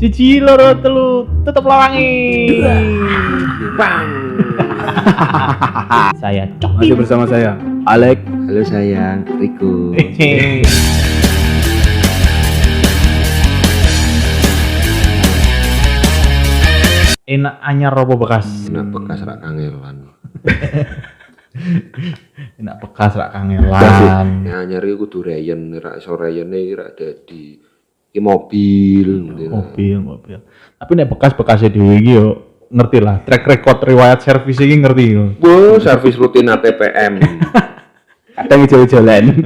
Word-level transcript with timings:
Siji 0.00 0.40
loro 0.40 0.72
telu 0.80 1.28
tetep 1.44 1.60
lawangi. 1.60 2.56
Bang. 3.76 4.08
Saya 6.24 6.48
cok. 6.56 6.80
Masih 6.80 6.96
bersama 6.96 7.28
saya, 7.28 7.52
Alek. 7.84 8.16
Halo 8.48 8.64
sayang, 8.64 9.28
Riko. 9.36 9.92
Enak 17.28 17.60
anyar 17.60 17.92
apa 17.92 18.14
bekas? 18.16 18.72
Enak 18.72 18.96
bekas 18.96 19.20
rak 19.28 19.44
kangelan. 19.44 20.16
Enak 22.64 22.76
bekas 22.80 23.20
rak 23.20 23.36
kangelan. 23.36 24.48
Ya 24.48 24.64
nyari 24.64 24.96
kudu 24.96 25.28
reyen, 25.28 25.76
rak 25.76 26.00
iso 26.00 26.16
reyene 26.16 26.72
rak 26.72 26.96
dadi 26.96 27.68
iki 28.10 28.18
mobil. 28.18 29.06
ngono. 29.22 29.38
Mobil, 29.62 29.96
mobil. 29.98 30.38
Tapi 30.76 30.90
nek 30.92 31.08
bekas-bekasnya 31.08 31.70
dhewe 31.70 31.94
iki 31.96 32.12
yo 32.14 32.28
ngerti 32.70 32.98
lah 32.98 33.18
track 33.22 33.44
record 33.44 33.78
riwayat 33.82 34.18
servis 34.20 34.58
iki 34.58 34.76
ngerti 34.76 35.04
yo. 35.10 35.24
Wo, 35.38 35.78
servis 35.78 36.14
rutin 36.14 36.46
ATPM. 36.46 37.22
Kadang 38.36 38.66
jalan-jalan. 38.66 39.22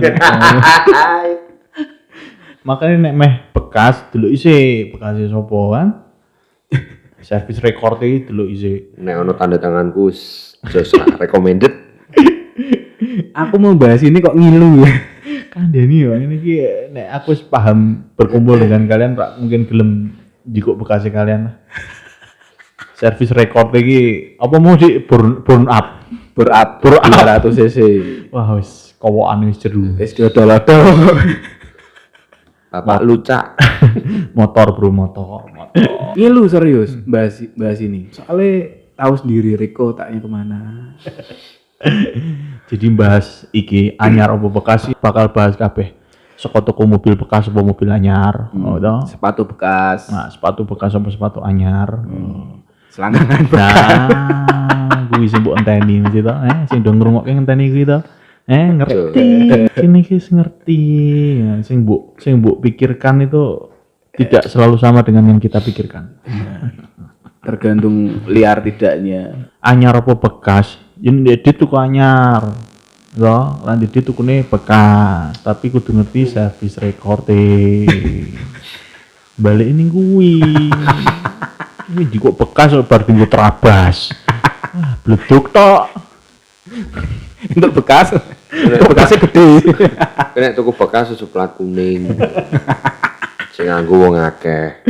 Makanya 2.65 2.97
nek 3.11 3.15
meh 3.15 3.33
bekas 3.53 4.09
dulu 4.09 4.33
isi 4.33 4.89
bekasnya 4.89 5.29
sopo 5.29 5.77
kan? 5.77 6.09
servis 7.25 7.61
record 7.61 8.01
iki 8.01 8.33
dulu 8.33 8.49
isi. 8.49 8.97
Nek 8.97 9.21
ono 9.21 9.37
tanda 9.37 9.61
tanganku 9.61 10.09
s- 10.09 10.57
just 10.73 10.97
lah 10.97 11.21
recommended. 11.21 11.73
Aku 13.35 13.61
mau 13.61 13.77
bahas 13.77 14.01
ini 14.01 14.17
kok 14.19 14.33
ngilu 14.33 14.81
ya. 14.81 14.93
Kandani 15.55 16.03
yo 16.03 16.19
ini 16.19 16.37
ki 16.43 16.55
nek 16.91 17.23
aku 17.23 17.31
wis 17.31 17.47
paham 17.47 18.11
berkumpul 18.19 18.59
dengan 18.59 18.91
kalian 18.91 19.15
Pak 19.15 19.39
mungkin 19.39 19.71
gelem 19.71 19.91
jikuk 20.43 20.75
bekasnya 20.83 21.15
kalian 21.15 21.41
lah. 21.47 21.55
Servis 22.99 23.31
record 23.31 23.71
iki 23.79 24.35
apa 24.43 24.57
mau 24.59 24.75
di 24.75 24.99
burn, 24.99 25.47
burn 25.47 25.71
up. 25.71 26.03
Berat, 26.35 26.83
berat 26.83 27.47
200 27.47 27.55
cc. 27.55 27.79
Wah 28.35 28.59
wis 28.59 28.99
kowokan 28.99 29.47
wis 29.47 29.63
jeru. 29.63 29.95
Wis 29.95 30.11
dodol-dodol. 30.19 30.91
Bapak 32.75 33.07
lucak. 33.07 33.55
motor 34.39 34.75
bro 34.75 34.91
motor 34.91 35.47
motor. 35.55 36.19
Ngilu 36.19 36.51
serius 36.51 36.99
bahas 37.07 37.39
bahas 37.55 37.79
ini. 37.79 38.11
Soalnya 38.11 38.75
tahu 38.99 39.15
sendiri 39.23 39.55
Riko 39.55 39.95
taknya 39.95 40.19
ke 40.19 40.27
mana. 40.27 40.61
Jadi 42.65 42.87
bahas 42.89 43.45
iki 43.53 43.93
anyar 44.01 44.33
apa 44.33 44.49
bekas 44.49 44.89
sih 44.89 44.95
bakal 44.97 45.29
bahas 45.29 45.53
kabeh. 45.55 45.93
Saka 46.35 46.59
toko 46.65 46.83
mobil 46.83 47.15
bekas 47.15 47.47
apa 47.47 47.61
mobil 47.63 47.87
anyar, 47.89 48.51
oh 48.53 48.77
toh. 48.83 49.07
Sepatu 49.07 49.47
bekas, 49.47 50.11
Nah, 50.11 50.27
sepatu 50.27 50.67
bekas 50.67 50.91
apa 50.93 51.07
sepatu 51.07 51.39
anyar. 51.41 52.03
selangkangan 52.91 53.41
bekas. 53.51 54.11
Nah, 54.85 55.01
gue 55.11 55.27
sing 55.27 55.41
mbok 55.43 55.57
enteni 55.59 55.99
mesti 56.03 56.21
to. 56.21 56.35
Eh, 56.35 56.59
sing 56.69 56.79
do 56.85 56.91
ngrungokke 56.93 57.33
ngenteni 57.33 57.73
kuwi 57.73 57.85
to. 57.89 57.99
Eh, 58.45 58.67
ngerti. 58.77 59.27
Iki 59.81 60.13
wis 60.13 60.29
ngerti. 60.29 60.83
Ya, 61.41 61.53
sing 61.65 61.83
mbok 61.87 62.19
sing 62.21 62.39
mbok 62.43 62.61
pikirkan 62.61 63.25
itu 63.25 63.73
tidak 64.15 64.47
selalu 64.47 64.77
sama 64.77 65.01
dengan 65.03 65.27
yang 65.27 65.41
kita 65.41 65.59
pikirkan. 65.59 66.19
Tergantung 67.41 68.25
liar 68.27 68.61
tidaknya. 68.61 69.53
anyar 69.61 70.01
apa 70.01 70.13
bekas 70.17 70.77
yen 71.01 71.27
edit 71.27 71.59
tuku 71.59 71.75
anyar 71.75 72.55
lo 73.19 73.63
lan 73.67 73.83
edit 73.83 74.07
tukune 74.07 74.47
bekas 74.47 75.39
tapi 75.43 75.71
kudu 75.71 75.91
ngerti 75.91 76.31
service 76.31 76.79
record 76.79 77.27
balik 79.35 79.67
ini 79.67 79.85
kuwi 79.91 80.39
ini 81.91 82.03
juga 82.11 82.31
bekas 82.35 82.79
bar 82.87 83.03
tinggal 83.03 83.27
terabas 83.27 84.15
ah 84.75 84.95
bleduk 85.03 85.51
tok 85.51 85.91
Untuk 87.45 87.85
bekas, 87.85 88.09
bekasnya 88.89 89.21
gede. 89.29 89.49
Nek 90.33 90.57
tuku 90.57 90.73
bekas 90.73 91.13
susu 91.13 91.29
plat 91.29 91.53
kuning. 91.53 92.17
Sing 93.53 93.69
nganggo 93.69 94.01
wong 94.01 94.17
akeh. 94.17 94.81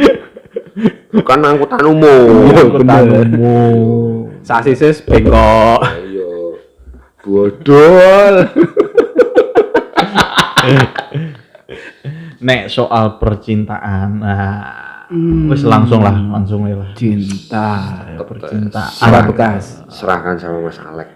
Bukan 1.10 1.42
angkutan 1.42 1.82
umum. 1.82 2.54
Iya, 2.54 2.62
bener. 2.70 3.02
Ketangmu. 3.10 3.58
Sasisis 4.44 5.00
bengkok. 5.00 5.80
Ayo. 5.80 6.60
Bodol. 7.24 8.44
nek 12.44 12.68
soal 12.68 13.16
percintaan 13.16 14.20
nah 14.20 15.08
wis 15.48 15.64
langsung 15.64 16.04
lah 16.04 16.12
langsung 16.12 16.68
lah 16.68 16.92
Cinta. 16.92 18.04
percintaan 18.20 19.00
Apa 19.00 19.20
bekas? 19.24 19.80
Serahkan 19.88 20.36
sama 20.36 20.60
Mas 20.60 20.76
Alek. 20.76 21.08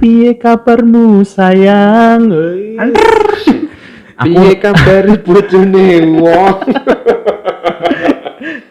piye 0.00 0.32
kabarmu 0.40 1.20
sayang. 1.20 2.32
Piye 4.24 4.56
kabar 4.56 5.04
bojone 5.20 5.88
wong? 6.16 6.58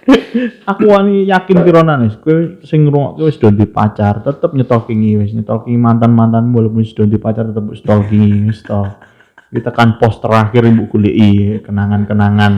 aku 0.72 0.84
wani 0.92 1.24
yakin 1.28 1.64
pironan 1.64 2.08
wis 2.08 2.20
kowe 2.20 2.60
sing 2.68 2.88
ngrungokke 2.88 3.24
wis 3.24 3.40
do 3.40 3.48
di 3.54 3.64
pacar 3.64 4.20
tetep 4.20 4.52
nyetokingi 4.52 5.16
wis 5.20 5.32
nyetokingi 5.32 5.80
mantan-mantan 5.80 6.52
walaupun 6.52 6.84
wis 6.84 6.92
do 6.92 7.08
di 7.08 7.16
pacar 7.16 7.48
tetep 7.52 7.64
stalking 7.80 8.52
wis 8.52 8.60
to 8.64 8.84
kita 9.54 9.70
kan 9.70 10.02
post 10.02 10.18
terakhir 10.18 10.66
ibu 10.66 10.90
kulii 10.90 11.62
kenangan-kenangan 11.62 12.54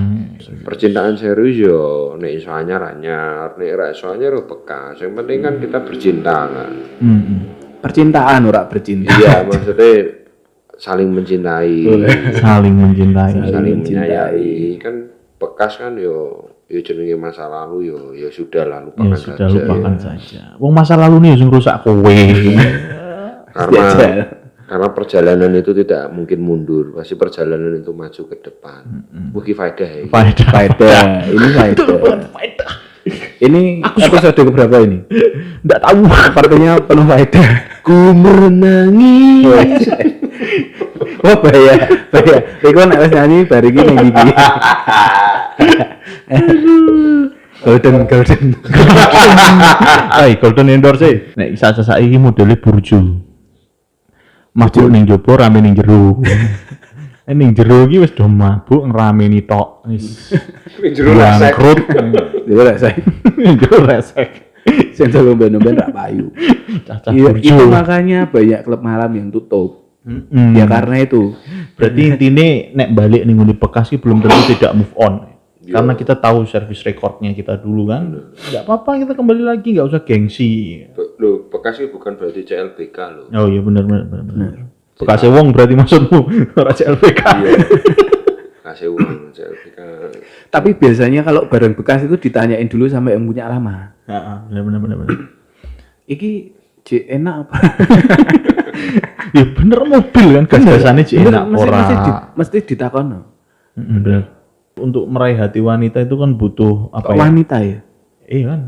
Percintaan 0.64 1.20
serius 1.20 1.60
yo 1.60 1.80
nek 2.16 2.32
iso 2.40 2.56
anyar 2.56 2.88
anyar, 2.88 3.60
nek 3.60 3.72
ra 3.76 3.92
iso 3.92 4.08
anyar 4.08 4.32
yo 4.32 4.48
bekas. 4.48 5.04
Yang 5.04 5.14
penting 5.20 5.40
kan 5.44 5.54
kita 5.60 5.78
bercinta 5.84 6.48
kan. 6.48 6.72
hmm. 7.04 7.40
Percintaan 7.84 8.48
ora 8.48 8.64
bercinta. 8.72 9.12
Iya, 9.12 9.44
maksudnya 9.52 10.24
saling 10.80 11.12
mencintai, 11.12 11.84
saling 12.40 12.76
mencintai 12.80 13.32
saling 13.44 13.76
mencintai. 13.84 14.00
menyayangi. 14.08 14.80
Kan 14.80 14.96
bekas 15.36 15.76
kan 15.84 16.00
yo 16.00 16.48
yo 16.66 16.80
jenenge 16.82 17.14
masa 17.14 17.46
lalu 17.46 17.94
yo 17.94 18.00
ya 18.12 18.30
sudah 18.30 18.66
lah 18.66 18.80
ya 18.82 18.86
lupakan 18.90 19.18
sudah 19.18 19.48
saja. 19.48 19.54
lupakan 19.54 19.96
saja 20.02 20.42
wong 20.58 20.74
masa 20.74 20.94
lalu 20.98 21.16
nih 21.22 21.34
sing 21.38 21.50
rusak 21.50 21.82
kowe 21.82 22.02
Karena 23.56 23.72
Jajal. 23.88 24.12
karena 24.68 24.88
perjalanan 24.92 25.52
itu 25.56 25.72
tidak 25.72 26.12
mungkin 26.12 26.44
mundur, 26.44 26.92
pasti 26.92 27.16
perjalanan 27.16 27.80
itu 27.80 27.96
maju 27.96 28.22
ke 28.28 28.36
depan. 28.44 28.82
Mugi 29.32 29.56
faedah 29.56 29.88
ya. 29.88 30.04
faedah 30.12 30.48
Faedah. 30.52 31.02
Ini 31.32 31.48
faedah. 31.56 32.20
faedah 32.36 32.72
Ini 33.40 33.62
episode 33.86 34.36
keberapa 34.36 34.76
ini? 34.82 35.08
nggak 35.64 35.80
tahu 35.80 36.04
Sepertinya 36.04 36.72
penuh 36.84 37.06
faedah. 37.08 37.50
Ku 37.80 38.12
menangis. 38.12 39.88
Oh 41.24 41.36
bahaya, 41.40 41.74
bahaya. 42.12 42.38
Riko 42.60 42.82
nek 42.84 43.00
wis 43.08 43.12
nyanyi 43.16 43.38
bar 43.48 43.64
iki 43.64 43.82
ning 43.88 43.98
gigi. 44.04 44.32
golden, 47.66 47.96
golden. 48.10 48.44
Hai, 50.16 50.36
golden 50.42 50.70
endorse 50.74 51.06
e. 51.06 51.16
Nek 51.38 51.50
isa 51.54 51.74
saiki 51.74 52.18
modele 52.18 52.58
burju. 52.58 53.00
Mabuk 54.56 54.88
ning 54.90 55.06
jaba 55.06 55.46
rame 55.46 55.60
ning 55.62 55.76
jero. 55.78 56.18
Eh, 57.26 57.34
ning 57.34 57.58
jero 57.58 57.90
iki 57.90 57.98
wis 58.06 58.14
do 58.14 58.30
mabuk 58.30 58.86
ngrameni 58.86 59.50
tok. 59.50 59.82
Wis 59.90 60.30
Jero 60.94 61.18
resek. 61.18 61.58
bangkrut. 61.58 61.80
Saya. 62.78 63.02
Ning 63.34 63.58
jero 63.58 63.82
resek. 63.82 64.30
Sensor 64.94 65.34
lomba-lomba 65.34 65.74
tak 65.74 65.90
payu. 65.90 66.30
Iya, 67.10 67.34
itu 67.42 67.66
makanya 67.66 68.30
banyak 68.30 68.62
klub 68.62 68.82
malam 68.86 69.10
yang 69.18 69.34
tutup. 69.34 69.90
Mm-mm. 70.06 70.54
Ya 70.54 70.70
karena 70.70 71.02
itu. 71.02 71.34
Berarti 71.74 72.02
intinya 72.14 72.48
nek 72.78 72.90
balik 72.94 73.26
ning 73.26 73.42
ngene 73.42 73.58
bekas 73.58 73.90
iki 73.90 73.98
belum 73.98 74.22
tentu 74.22 74.54
tidak 74.54 74.78
move 74.78 74.94
on. 74.94 75.35
Karena 75.66 75.94
kita 75.94 76.14
tahu 76.14 76.46
service 76.46 76.84
recordnya 76.84 77.34
kita 77.34 77.58
dulu 77.58 77.90
kan. 77.90 78.04
Enggak 78.38 78.64
apa-apa 78.64 79.02
kita 79.02 79.14
kembali 79.14 79.42
lagi, 79.42 79.74
nggak 79.74 79.88
usah 79.88 80.02
gengsi. 80.04 80.84
Be- 80.94 81.16
Loh, 81.16 81.48
bekas 81.48 81.80
itu 81.80 81.90
bukan 81.90 82.20
berarti 82.20 82.44
CLBK 82.44 82.98
loh. 83.16 83.28
Oh 83.32 83.48
iya 83.48 83.64
benar 83.64 83.88
benar 83.88 84.04
benar. 84.04 84.24
benar. 84.28 84.54
Bekasnya 84.96 85.32
wong 85.32 85.52
berarti 85.52 85.74
maksudmu 85.74 86.20
ora 86.60 86.72
CLPK. 86.72 87.22
Iya. 87.24 87.54
Kasih 88.62 88.90
uang 88.92 89.32
CLBK. 89.32 89.80
Tapi 90.50 90.70
biasanya 90.76 91.22
kalau 91.24 91.48
barang 91.48 91.74
bekas 91.74 92.04
itu 92.04 92.20
ditanyain 92.20 92.68
dulu 92.68 92.86
sama 92.88 93.16
yang 93.16 93.24
punya 93.24 93.48
lama. 93.48 93.96
Heeh, 94.06 94.38
benar 94.52 94.62
benar 94.64 94.80
benar 94.84 94.98
benar. 95.02 95.18
Iki 96.06 96.32
J 96.86 96.90
enak 97.16 97.36
apa? 97.48 97.56
ya 99.36 99.44
bener 99.50 99.80
mobil 99.82 100.28
kan 100.36 100.46
gas-gasannya 100.46 101.04
Bener, 101.08 101.32
enak 101.34 101.44
mesti, 101.50 101.66
ora. 101.66 101.78
mesti, 101.80 101.96
di, 101.96 102.12
mesti 102.38 102.58
ditakono. 102.62 103.20
Mm, 103.74 103.98
bener. 104.04 104.24
Untuk 104.76 105.08
meraih 105.08 105.40
hati 105.40 105.64
wanita 105.64 106.04
itu 106.04 106.20
kan 106.20 106.36
butuh 106.36 106.92
apa 106.92 107.08
Kok 107.08 107.16
ya? 107.16 107.20
wanita 107.24 107.58
ya? 107.64 107.80
Iya 108.28 108.44
kan. 108.52 108.62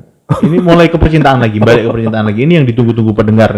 Ini 0.44 0.57
mulai 0.59 0.88
ke 0.88 0.95
percintaan 0.95 1.39
lagi, 1.39 1.59
balik 1.59 1.88
ke 1.88 1.92
percintaan 1.92 2.25
lagi. 2.27 2.48
Ini 2.48 2.63
yang 2.63 2.68
ditunggu-tunggu 2.68 3.12
pendengar. 3.12 3.56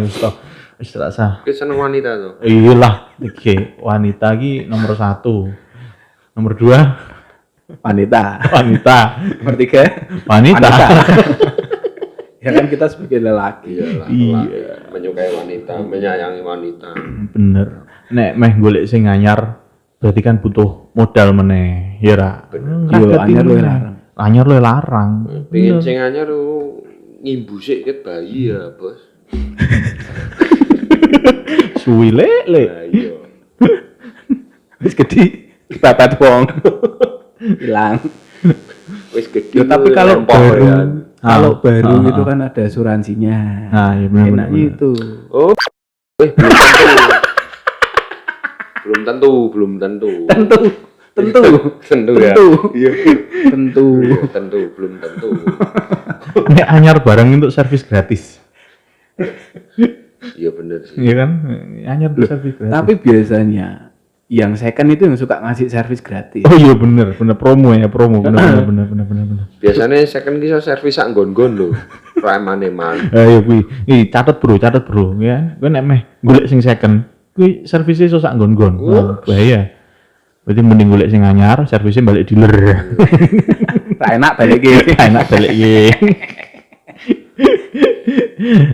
Wis 0.80 0.90
terasa. 0.90 1.46
Kita 1.46 1.66
seneng 1.66 1.78
wanita 1.78 2.10
tuh. 2.18 2.32
Iyalah, 2.42 3.14
oke. 3.22 3.82
Wanita 3.82 4.34
ki 4.34 4.66
nomor 4.66 4.94
satu. 4.96 5.50
Nomor 6.34 6.54
dua, 6.56 6.80
wanita. 7.86 8.22
Wanita. 8.50 8.98
Nomor 9.42 9.56
tiga 9.60 9.84
Wanita. 10.26 10.70
ya 12.46 12.50
kan 12.50 12.66
kita 12.66 12.86
sebagai 12.90 13.20
lelaki. 13.20 13.78
Iyalah, 13.78 14.08
Iya. 14.10 14.38
menyukai 14.90 15.30
wanita, 15.36 15.74
menyayangi 15.86 16.42
wanita. 16.42 16.90
Bener. 17.30 17.68
Nek 18.10 18.32
meh 18.34 18.54
golek 18.58 18.90
sing 18.90 19.06
anyar 19.06 19.69
berarti 20.00 20.22
kan 20.24 20.40
butuh 20.40 20.96
modal 20.96 21.36
meneh, 21.36 22.00
ya 22.00 22.16
ra. 22.16 22.32
Yo, 22.96 23.20
anyar 23.20 23.44
luwih 23.44 23.64
larang. 23.64 23.96
Anyar 24.16 24.46
luwih 24.48 24.64
larang. 24.64 25.12
Pengen 25.52 25.84
sing 25.84 26.00
anyar 26.00 26.32
lu 26.32 26.80
ngimbu 27.20 27.60
sik 27.60 27.84
ket 27.84 28.00
bayi 28.08 28.56
ya, 28.56 28.72
Bos. 28.80 29.00
Suwi 31.84 32.16
lele. 32.16 32.64
Lah 32.64 32.84
iya. 32.88 33.12
Wis 34.84 34.96
gede 34.96 35.52
babat 35.84 36.16
wong. 36.16 36.48
Hilang. 37.60 38.00
Wis 39.12 39.28
gede. 39.28 39.60
Yo, 39.60 39.68
tapi 39.68 39.92
lu 39.92 39.96
kalau 39.96 40.14
lempok 40.24 40.40
baru 40.40 40.64
ya. 40.64 40.76
kalau 41.20 41.52
Ah, 41.52 41.60
baru 41.60 41.96
ah, 42.00 42.08
itu 42.08 42.22
kan 42.24 42.38
ada 42.40 42.62
asuransinya. 42.64 43.40
Nah, 43.68 43.92
iya 44.00 44.08
bener. 44.08 44.48
Enaknya 44.48 44.62
itu. 44.72 44.92
Oh, 45.36 45.52
eh, 46.24 46.32
belum 48.90 49.02
tentu. 49.06 49.32
belum 49.54 49.72
tentu, 49.78 50.12
tentu. 50.26 50.58
Tentu, 51.14 51.42
tentu, 51.42 51.60
tentu 51.90 52.12
ya. 52.16 52.34
tentu, 52.34 52.48
Iya. 52.74 52.92
tentu. 53.52 53.86
Iya, 54.02 54.18
tentu, 54.30 54.60
belum 54.74 54.94
tentu. 54.98 55.30
Nek 56.58 56.68
anyar 56.68 56.98
barang 57.00 57.30
untuk 57.30 57.54
servis 57.54 57.86
gratis. 57.86 58.42
Iya 60.34 60.50
bener 60.52 60.84
sih. 60.84 60.96
Iya 60.98 61.14
kan? 61.16 61.30
Anyar 61.86 62.10
untuk 62.12 62.26
servis 62.26 62.54
gratis. 62.56 62.74
Tapi 62.74 62.92
biasanya 62.98 63.68
yang 64.30 64.54
second 64.54 64.94
itu 64.94 65.10
yang 65.10 65.18
suka 65.18 65.42
ngasih 65.42 65.68
servis 65.68 66.00
gratis. 66.00 66.46
Oh 66.46 66.54
iya 66.54 66.74
bener, 66.74 67.18
bener 67.18 67.36
promo 67.36 67.74
ya, 67.74 67.90
promo. 67.90 68.22
Bener 68.22 68.38
bener 68.62 68.64
bener 68.64 68.86
bener 68.86 69.06
bener. 69.06 69.26
bener. 69.26 69.46
Biasanya 69.58 70.06
second 70.06 70.38
kisah 70.38 70.62
servis 70.62 70.96
sak 70.96 71.12
gon-gon 71.12 71.52
lho. 71.54 71.68
Ramane 72.16 72.70
man. 72.70 73.10
Ayo 73.10 73.42
kuwi. 73.42 73.66
Ih, 73.86 74.08
catet 74.08 74.38
bro, 74.38 74.56
catet 74.56 74.86
bro, 74.86 75.18
ya. 75.18 75.58
Kowe 75.58 75.68
nek 75.68 75.84
meh 75.84 76.02
golek 76.22 76.46
sing 76.46 76.60
second, 76.60 77.08
kuwi 77.40 77.64
servisnya 77.64 78.12
iso 78.12 78.20
sak 78.20 78.36
nggon-nggon. 78.36 78.74
Wah, 78.84 79.24
bahaya. 79.24 79.72
Berarti 80.44 80.60
mending 80.60 80.92
golek 80.92 81.08
sing 81.08 81.24
anyar, 81.24 81.64
servisnya 81.72 82.04
balik 82.04 82.28
dealer. 82.28 82.52
Tak 84.00 84.16
enak 84.16 84.34
balik 84.40 84.64
iki. 84.64 84.96
Enak 84.96 85.28
balik 85.28 85.52
iki. 85.52 85.92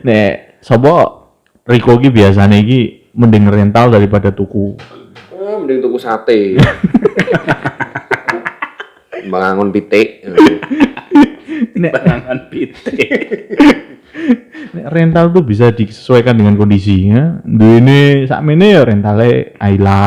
Nek 0.06 0.62
sapa 0.62 1.25
Riko 1.65 1.97
ki 1.97 2.13
biasane 2.13 2.62
iki 2.62 3.09
mending 3.17 3.50
rental 3.50 3.89
daripada 3.89 4.29
tuku. 4.29 4.77
Ah, 5.33 5.57
mending 5.57 5.81
tuku 5.81 5.97
sate. 5.97 6.62
Bangun 9.33 9.73
pitik. 9.73 10.29
Nek, 11.73 11.89
Barangan 11.89 12.39
pitik. 12.53 13.09
Rental 14.89 15.31
tuh 15.31 15.44
bisa 15.44 15.71
disesuaikan 15.71 16.35
dengan 16.35 16.56
kondisinya. 16.56 17.39
Duene 17.44 18.25
sakmene 18.25 18.67
ya 18.75 18.81
rentale 18.83 19.53
Ayla. 19.59 20.03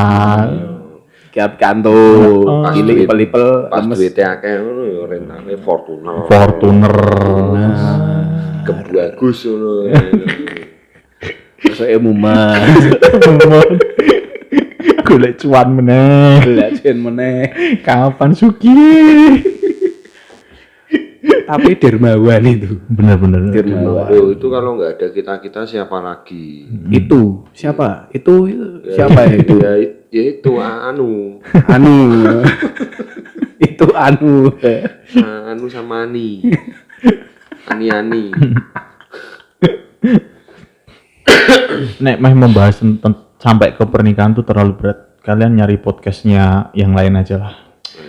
Kiat 1.28 1.60
kanto, 1.60 1.93
Pas 2.64 2.72
cilik 2.72 3.05
pelipel, 3.05 3.69
Pas 3.69 3.84
lemes. 3.84 4.00
duitnya 4.00 4.40
akeh 4.40 4.55
ngono 4.64 4.82
ya 4.88 5.00
rentane 5.06 5.55
Fortuner. 5.60 6.16
Fortuner. 6.26 6.96
Kebagus 8.64 9.38
ngono. 9.44 9.72
Sesuai 11.58 11.99
umuman. 12.00 12.58
Golek 15.05 15.40
cuan 15.40 15.69
meneh. 15.72 16.44
Belajar 16.44 16.96
meneh. 16.96 17.38
Kapan 17.81 18.31
suki? 18.37 18.76
Tapi 21.28 21.80
dermawan 21.80 22.44
itu. 22.44 22.76
Bener-bener. 22.92 23.52
Dermawan. 23.52 24.08
Loh, 24.12 24.32
itu 24.32 24.46
kalau 24.52 24.76
nggak 24.76 25.00
ada 25.00 25.06
kita-kita 25.12 25.64
siapa 25.64 25.96
lagi? 26.00 26.69
Itu 26.92 27.48
siapa? 27.56 28.12
Itu 28.12 28.48
siapa 28.92 29.25
ya 29.28 29.36
itu? 29.40 29.56
Ya, 29.60 29.72
ya 30.12 30.22
itu 30.36 30.52
anu. 30.60 31.40
Anu. 31.69 31.96
itu 33.69 33.86
anu. 33.96 34.52
anu 35.48 35.64
sama 35.72 36.04
Ani. 36.04 36.44
Ani-ani. 37.69 38.32
Nek 42.04 42.16
meh 42.19 42.34
membahas 42.34 42.81
tentang 42.81 43.36
sampai 43.38 43.74
ke 43.76 43.84
pernikahan 43.86 44.34
tuh 44.34 44.44
terlalu 44.44 44.72
berat. 44.76 44.98
Kalian 45.22 45.60
nyari 45.60 45.76
podcastnya 45.76 46.72
yang 46.72 46.96
lain 46.96 47.20
aja 47.20 47.36
lah. 47.36 47.54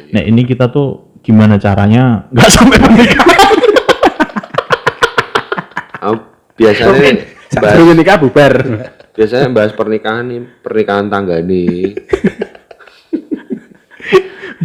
Nek 0.10 0.25
ini 0.25 0.42
kita 0.48 0.72
tuh 0.72 1.09
gimana 1.30 1.62
caranya 1.62 2.26
nggak 2.34 2.50
sampai 2.50 2.78
pernikahan? 2.81 3.58
Aku 6.02 6.18
biasanya 6.58 7.22
bahas, 7.54 7.94
nikah 7.94 8.18
bubar. 8.18 8.54
biasanya 9.14 9.48
bahas 9.54 9.78
pernikahan 9.78 10.26
nih, 10.26 10.42
pernikahan 10.66 11.06
tangga 11.06 11.38
nih. 11.38 11.94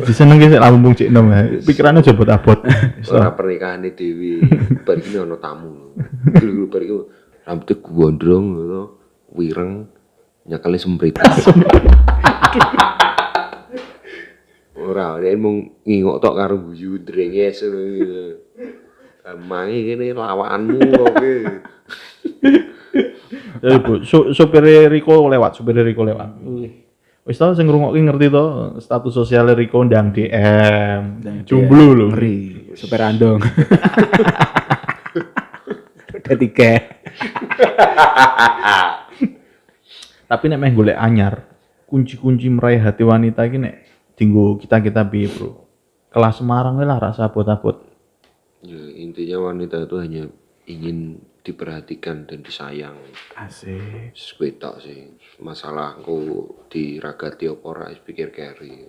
Seneng 0.09 0.41
sih 0.41 0.57
lambung 0.57 0.97
cik 0.97 1.13
nom 1.13 1.29
ya. 1.29 1.61
Pikirannya 1.61 2.01
coba 2.01 2.41
abot. 2.41 2.65
Ora 3.13 3.31
pernikahan 3.37 3.85
nih 3.85 3.93
Dewi. 3.93 4.41
Bar 4.89 4.97
iki 5.05 5.21
ono 5.21 5.37
tamu. 5.37 5.93
Dulu 6.33 6.73
bar 6.73 6.81
iki 6.81 6.95
rambutnya 7.45 7.75
gondrong 7.77 8.47
wireng, 9.37 9.85
nyakale 10.49 10.81
semprit. 10.81 11.21
Dia 15.35 15.43
mau 15.43 15.59
ngingok 15.83 16.23
tok 16.23 16.39
karo 16.39 16.63
guyu 16.63 17.03
drenges 17.03 17.67
ngono 17.67 17.79
gitu. 17.91 18.39
Emange 19.27 19.83
kene 19.83 20.15
lawakanmu 20.15 20.79
oke. 20.95 21.35
Jadi 23.59 23.77
bu, 23.83 24.07
su 24.07 24.31
supir 24.31 24.63
Riko 24.87 25.27
lewat, 25.27 25.59
supir 25.59 25.75
Riko 25.83 26.07
lewat. 26.07 26.39
Wis 27.27 27.35
tau 27.35 27.51
sing 27.51 27.67
ngrungokke 27.67 27.99
ngerti 27.99 28.31
to 28.31 28.79
status 28.79 29.11
sosial 29.11 29.51
Riko 29.59 29.83
ndang 29.83 30.15
DM. 30.15 31.03
Jomblo 31.43 31.99
lho. 31.99 32.15
Ngeri. 32.15 32.71
Super 32.79 33.11
andong. 33.11 33.43
Udah 36.15 36.37
tiga. 36.47 36.79
Tapi 40.31 40.45
nek 40.47 40.63
meh 40.63 40.71
golek 40.71 40.95
anyar, 40.95 41.43
kunci-kunci 41.91 42.47
meraih 42.55 42.79
hati 42.79 43.03
wanita 43.03 43.51
iki 43.51 43.59
nek 43.59 43.94
dinggo 44.15 44.59
kita-kita 44.59 45.07
piye, 45.07 45.31
Bro? 45.31 45.67
Kelas 46.15 46.39
Semarang 46.39 46.79
lah 46.79 46.99
rasa 47.03 47.27
abot-abot. 47.27 47.83
Ya, 48.63 48.81
intinya 48.97 49.51
wanita 49.51 49.83
itu 49.83 49.97
hanya 49.99 50.23
ingin 50.65 51.21
diperhatikan 51.45 52.25
dan 52.25 52.41
disayang. 52.41 52.97
Asik. 53.37 54.15
Tok 54.57 54.81
sih. 54.81 55.13
Masalah 55.43 55.99
ku 56.01 56.49
diragati 56.71 57.51
apa 57.51 57.65
ora 57.67 57.85
wis 57.93 58.01
pikir 58.01 58.33
keri. 58.33 58.87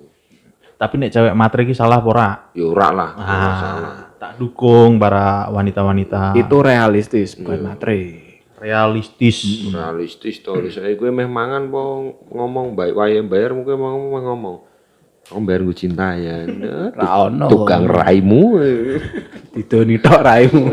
Tapi 0.76 0.94
nek 1.00 1.12
cewek 1.12 1.36
matre 1.36 1.68
iki 1.68 1.76
salah 1.76 2.00
apa 2.00 2.08
ora? 2.08 2.30
Ya 2.56 2.66
ora 2.70 2.90
lah. 2.94 3.12
Ah, 3.18 3.96
tak 4.16 4.40
dukung 4.40 5.02
para 5.02 5.50
wanita-wanita. 5.52 6.38
Itu 6.38 6.64
realistis, 6.64 7.36
bukan 7.36 7.60
matre. 7.66 8.26
realistis. 8.56 9.68
realistis 9.70 10.40
to 10.40 10.56
saya 10.72 10.96
gue 10.96 11.12
meh 11.12 11.28
mangan 11.28 11.68
po 11.68 12.16
ngomong 12.32 12.74
baik 12.74 12.96
wae 12.96 13.20
bayar 13.22 13.52
mungkin 13.52 13.78
mau 13.78 14.00
ngomong 14.00 14.75
bayar 15.34 15.62
gue 15.66 15.74
cinta 15.74 16.14
ya 16.14 16.46
Nah, 16.98 17.50
tukang 17.50 17.90
raimu 17.90 18.62
Didoni 19.56 19.98
tok 20.04 20.20
raimu. 20.20 20.64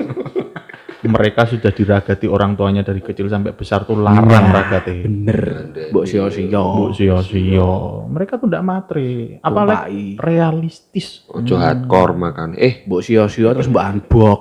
Mereka 1.02 1.50
sudah 1.50 1.74
diragati 1.74 2.30
orang 2.30 2.54
tuanya 2.54 2.86
dari 2.86 3.02
kecil 3.02 3.26
sampai 3.26 3.58
besar 3.58 3.82
tuh 3.82 3.98
larang 3.98 4.54
ragate. 4.54 5.02
Bener. 5.02 5.42
Mbok 5.90 6.06
sio-sio. 6.06 6.62
Bu 6.78 6.94
sio-sio. 6.94 8.06
Mereka 8.06 8.38
tuh 8.38 8.46
ndak 8.46 8.62
matre. 8.62 9.38
Apalagi 9.42 10.18
realistis. 10.22 11.26
ojo 11.26 11.58
hardcore 11.58 12.14
makan 12.14 12.54
eh 12.54 12.86
Mbok 12.86 13.02
sio-sio 13.02 13.50
terus 13.50 13.66
mbok 13.66 13.82
unbox. 13.82 14.40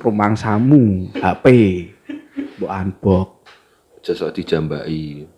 Rumangsamu, 0.00 1.12
HP. 1.12 1.44
Mbok 2.56 2.72
unbox. 2.72 3.28
ojo 4.00 4.12
sok 4.16 4.32
dijambai 4.36 5.28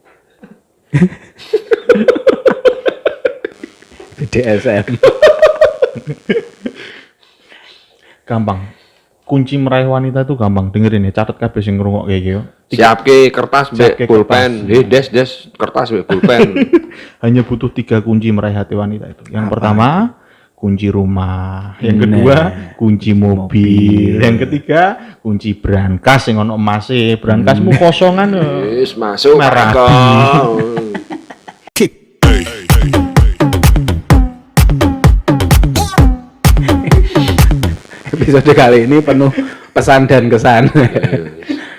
BDSM. 4.35 4.99
Gampang. 8.27 8.61
Kunci 9.25 9.57
meraih 9.57 9.89
wanita 9.89 10.27
itu 10.27 10.35
gampang. 10.37 10.69
Dengerin 10.69 11.09
ya, 11.09 11.13
catat 11.23 11.41
kabeh 11.41 11.61
sing 11.65 11.81
ngrungok 11.81 12.11
kayak 12.11 12.23
gitu. 12.25 12.43
siap 12.75 13.07
ke 13.07 13.31
kertas 13.31 13.71
be 13.71 13.77
Siapke 13.79 14.05
pulpen 14.11 14.67
eh 14.67 14.83
des 14.83 15.07
des 15.13 15.31
kertas 15.55 15.95
be 15.95 16.03
pulpen 16.03 16.59
Hanya 17.23 17.47
butuh 17.47 17.71
tiga 17.71 18.03
kunci 18.03 18.35
meraih 18.35 18.57
hati 18.59 18.75
wanita 18.75 19.07
itu. 19.15 19.31
Yang 19.31 19.47
pertama, 19.55 20.19
kunci 20.59 20.91
rumah. 20.91 21.79
Yang 21.79 21.97
Bener. 22.03 22.19
kedua, 22.19 22.37
kunci 22.75 23.11
mobil. 23.15 24.19
Yang 24.19 24.37
ketiga, 24.49 24.83
kunci 25.23 25.55
brankas 25.55 26.29
yang 26.29 26.43
ono 26.45 26.59
emase. 26.59 27.17
Brankasmu 27.21 27.71
kosongan 27.79 28.29
lho. 28.35 28.49
wis 28.83 28.93
masuk 28.99 29.39
Merah. 29.39 29.71
episode 38.25 38.57
kali 38.57 38.89
ini 38.89 39.05
penuh 39.05 39.29
pesan 39.77 40.09
dan 40.09 40.33
kesan. 40.33 40.73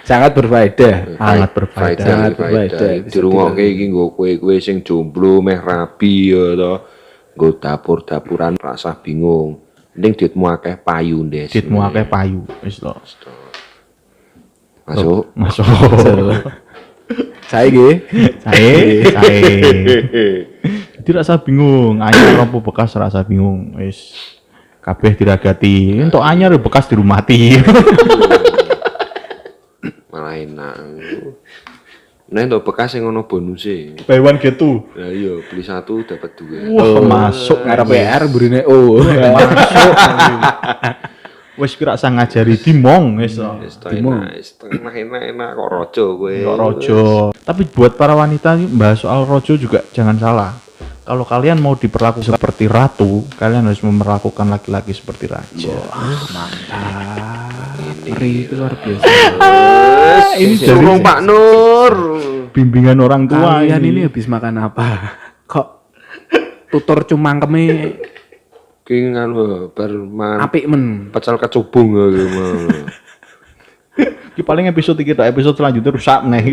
Sangat 0.06 0.38
berfaedah. 0.38 1.18
Sangat 1.18 1.50
berfaedah. 1.58 2.06
Sangat 2.06 2.32
berfaedah. 2.38 2.70
berfaedah. 2.78 3.10
Dirungokke 3.10 3.66
iki 3.66 3.90
nggo 3.90 4.14
kowe-kowe 4.14 4.56
sing 4.62 4.86
jomblo 4.86 5.42
meh 5.42 5.58
rapi 5.58 6.30
ya 6.30 6.54
to. 6.54 6.74
Nggo 7.34 7.50
dapur-dapuran 7.58 8.54
rasa 8.62 8.94
bingung. 9.02 9.66
Mending 9.98 10.14
duitmu 10.14 10.46
akeh 10.54 10.78
payu 10.78 11.26
ndes. 11.26 11.50
Ditmu 11.50 11.82
akeh 11.82 12.06
payu 12.06 12.46
wis 12.62 12.78
to. 12.78 12.94
Masuk. 14.86 15.34
Masuk. 15.34 15.66
Saya 17.50 17.70
gitu. 17.70 18.02
Sae, 18.42 19.06
sae. 19.06 19.38
Jadi 20.98 21.10
rasa 21.14 21.38
bingung, 21.38 22.02
anyar 22.02 22.42
apa 22.42 22.58
bekas 22.58 22.98
rasa 22.98 23.22
bingung. 23.22 23.78
Wis 23.78 24.35
kabeh 24.86 25.18
diragati. 25.18 25.98
Entuk 25.98 26.22
anyar 26.22 26.54
ya 26.54 26.62
bekas 26.62 26.86
dirumati. 26.86 27.58
Malah 30.14 30.38
enak. 30.38 30.78
Nah, 32.26 32.42
untuk 32.42 32.66
bekas 32.70 32.98
yang 32.98 33.10
ono 33.10 33.26
bonusnya. 33.26 34.06
Buy 34.06 34.22
one 34.22 34.38
get 34.42 34.58
two. 34.58 34.86
Nah 34.98 35.10
iya, 35.10 35.42
beli 35.46 35.64
satu 35.66 36.06
dapat 36.06 36.38
dua. 36.38 36.58
Wah, 36.74 37.02
masuk 37.02 37.66
Ngarep 37.66 37.86
PR 37.86 38.22
burine 38.30 38.62
oh. 38.66 39.02
masuk. 39.02 39.94
Wis 41.56 41.72
kira 41.80 41.96
sang 41.96 42.20
ngajari 42.20 42.60
dimong 42.60 43.16
wis 43.16 43.40
to. 43.40 43.48
To 43.80 43.88
enak, 43.88 44.44
enak 44.92 45.24
enak 45.32 45.50
kok 45.56 45.70
rojo 45.72 46.06
kowe. 46.20 46.36
Kok 46.36 46.58
rojo. 46.60 47.00
Tapi 47.32 47.64
buat 47.72 47.96
para 47.96 48.12
wanita 48.12 48.60
nih 48.60 48.68
bahas 48.76 49.00
soal 49.00 49.24
rojo 49.24 49.56
juga 49.56 49.80
jangan 49.96 50.20
salah. 50.20 50.65
Kalau 51.06 51.22
kalian 51.22 51.62
mau 51.62 51.78
diperlakukan 51.78 52.26
seperti 52.26 52.66
ratu, 52.66 53.30
kalian 53.38 53.70
harus 53.70 53.78
memperlakukan 53.86 54.50
laki-laki 54.50 54.90
seperti 54.90 55.30
raja. 55.30 55.78
Ngeri 58.10 58.50
itu 58.50 58.54
luar 58.58 58.74
biasa. 58.74 59.06
ini 60.42 60.58
ini 60.58 60.66
suruh 60.66 60.98
Pak 60.98 61.20
Nur. 61.22 61.94
Bimbingan 62.50 62.98
orang 63.04 63.30
tua 63.30 63.62
Kalian 63.62 63.86
ini 63.86 64.02
habis 64.10 64.26
makan 64.26 64.58
apa? 64.58 65.14
Kok 65.52 65.68
tutur 66.74 67.06
cumangkeme 67.06 68.02
Ki 68.86 69.02
nganu 69.02 69.70
bar 69.74 69.90
man 69.90 70.42
apik 70.42 70.66
men. 70.70 71.10
pecel 71.14 71.38
kecubung 71.38 71.94
ya 71.98 72.26
mah. 72.34 72.86
Ki 74.34 74.42
paling 74.42 74.70
episode 74.70 75.02
kita 75.06 75.26
episode 75.30 75.54
selanjutnya 75.54 75.94
rusak 75.94 76.22
nih. 76.26 76.46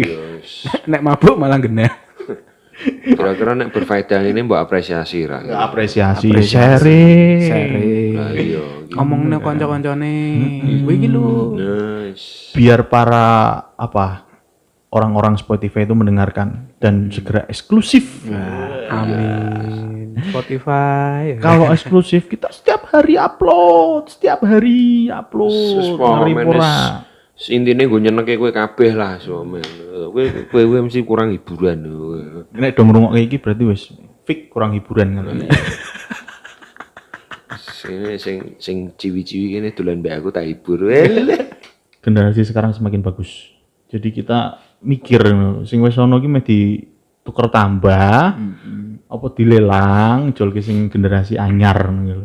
Nek 0.93 1.01
mabuk 1.01 1.41
malah 1.41 1.57
genah. 1.57 2.12
Kira-kira 3.03 3.53
nek 3.55 3.71
berfaedah 3.75 4.21
ini 4.27 4.47
mbok 4.47 4.59
apresiasi 4.59 5.27
ra. 5.27 5.43
Apresiasi, 5.43 6.31
Apresiasi. 6.31 6.51
sharing. 6.51 7.39
Sharing. 7.47 8.15
Nah 8.15 8.31
iya. 8.35 8.63
gitu. 8.63 8.95
Ngomongnya 8.99 9.39
kanca-kancane. 9.43 10.15
Kowe 10.87 10.93
iki 10.95 11.09
lho. 11.09 11.31
Nice. 11.59 12.53
Biar 12.55 12.87
para 12.87 13.25
apa 13.75 14.27
orang-orang 14.93 15.41
Spotify 15.41 15.89
itu 15.89 15.97
mendengarkan 15.97 16.77
dan 16.77 17.09
segera 17.09 17.49
eksklusif. 17.49 18.29
Amin. 18.93 20.15
Spotify. 20.29 21.41
Kalau 21.41 21.73
eksklusif 21.73 22.29
kita 22.29 22.53
setiap 22.53 22.93
hari 22.93 23.17
upload, 23.17 24.13
setiap 24.13 24.45
hari 24.45 25.09
upload. 25.09 25.97
Ngeri 25.97 26.35
Intine 27.51 27.91
gue 27.91 27.99
nyenengke 27.99 28.39
kowe 28.39 28.55
kabeh 28.55 28.95
lah 28.95 29.19
somen. 29.19 29.65
Kowe 29.91 30.23
kowe 30.47 30.63
kowe 30.63 30.79
mesti 30.87 31.03
kurang 31.03 31.35
hiburan. 31.35 31.79
Nek 32.55 32.79
dong 32.79 32.93
ngrungok 32.93 33.19
iki 33.19 33.43
berarti 33.43 33.65
wis 33.67 33.91
fix 34.23 34.47
kurang 34.47 34.79
hiburan 34.79 35.19
kan. 35.19 35.27
Sing 37.59 37.99
sing 38.23 38.37
sing 38.63 38.77
ciwi-ciwi 38.95 39.59
kene 39.59 39.69
dolan 39.75 39.99
mbak 39.99 40.23
aku 40.23 40.29
tak 40.31 40.47
hibur. 40.47 40.87
Generasi 41.99 42.47
sekarang 42.47 42.71
semakin 42.71 43.03
bagus. 43.03 43.51
Jadi 43.91 44.15
kita 44.15 44.63
mikir 44.87 45.21
sing 45.67 45.83
wis 45.83 45.99
ono 45.99 46.23
ki 46.23 46.29
meh 46.31 46.47
tuker 47.23 47.47
tambah, 47.51 48.35
apa 49.07 49.27
dilelang, 49.35 50.35
jual 50.35 50.51
ke 50.51 50.63
sing 50.63 50.91
generasi 50.91 51.39
anyar 51.39 51.91
gitu. 52.07 52.25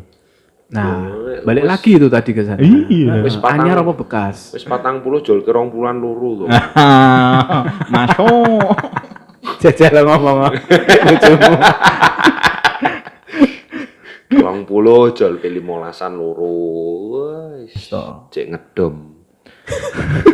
Nah, 0.67 1.07
balik 1.47 1.63
lagi 1.63 1.95
itu 1.95 2.07
tadi 2.07 2.31
ke 2.36 2.43
sana. 2.43 2.59
Iya. 2.59 3.24
Wis 3.24 3.39
patang- 3.39 3.63
Anyar 3.63 3.79
apa 3.79 3.95
bekas? 3.95 4.51
Wis 4.51 4.67
patang 4.67 5.00
puluh 5.00 5.24
jol 5.24 5.39
ke 5.39 5.47
rong 5.47 5.71
puluhan 5.71 5.95
loro 5.95 6.43
to. 6.43 6.45
Masuk. 7.88 8.67
Jajal 9.63 10.03
ngomong. 10.03 10.51
Rong 14.27 14.67
puluh 14.67 15.15
jol 15.15 15.39
ke 15.39 15.47
limolasan. 15.47 16.19
Wis 16.19 17.71
So. 17.88 18.27
cek 18.27 18.51
ngedom. 18.51 19.15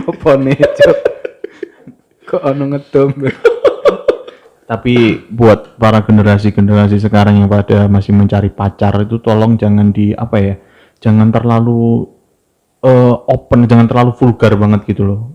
Apa 0.00 0.36
nih, 0.36 0.56
Cuk? 0.56 0.98
Kok 2.26 2.42
ono 2.46 2.64
ngedom? 2.70 3.10
Tapi 4.70 5.26
buat 5.26 5.74
para 5.82 5.98
generasi-generasi 6.06 7.02
sekarang 7.02 7.42
yang 7.42 7.50
pada 7.50 7.90
masih 7.90 8.14
mencari 8.14 8.54
pacar 8.54 9.02
itu 9.02 9.18
tolong 9.18 9.58
jangan 9.58 9.90
di 9.90 10.14
apa 10.14 10.38
ya? 10.38 10.54
Jangan 11.02 11.34
terlalu 11.34 12.06
eh, 12.86 13.16
open, 13.18 13.66
jangan 13.66 13.90
terlalu 13.90 14.14
vulgar 14.14 14.54
banget 14.54 14.86
gitu 14.86 15.02
loh. 15.02 15.34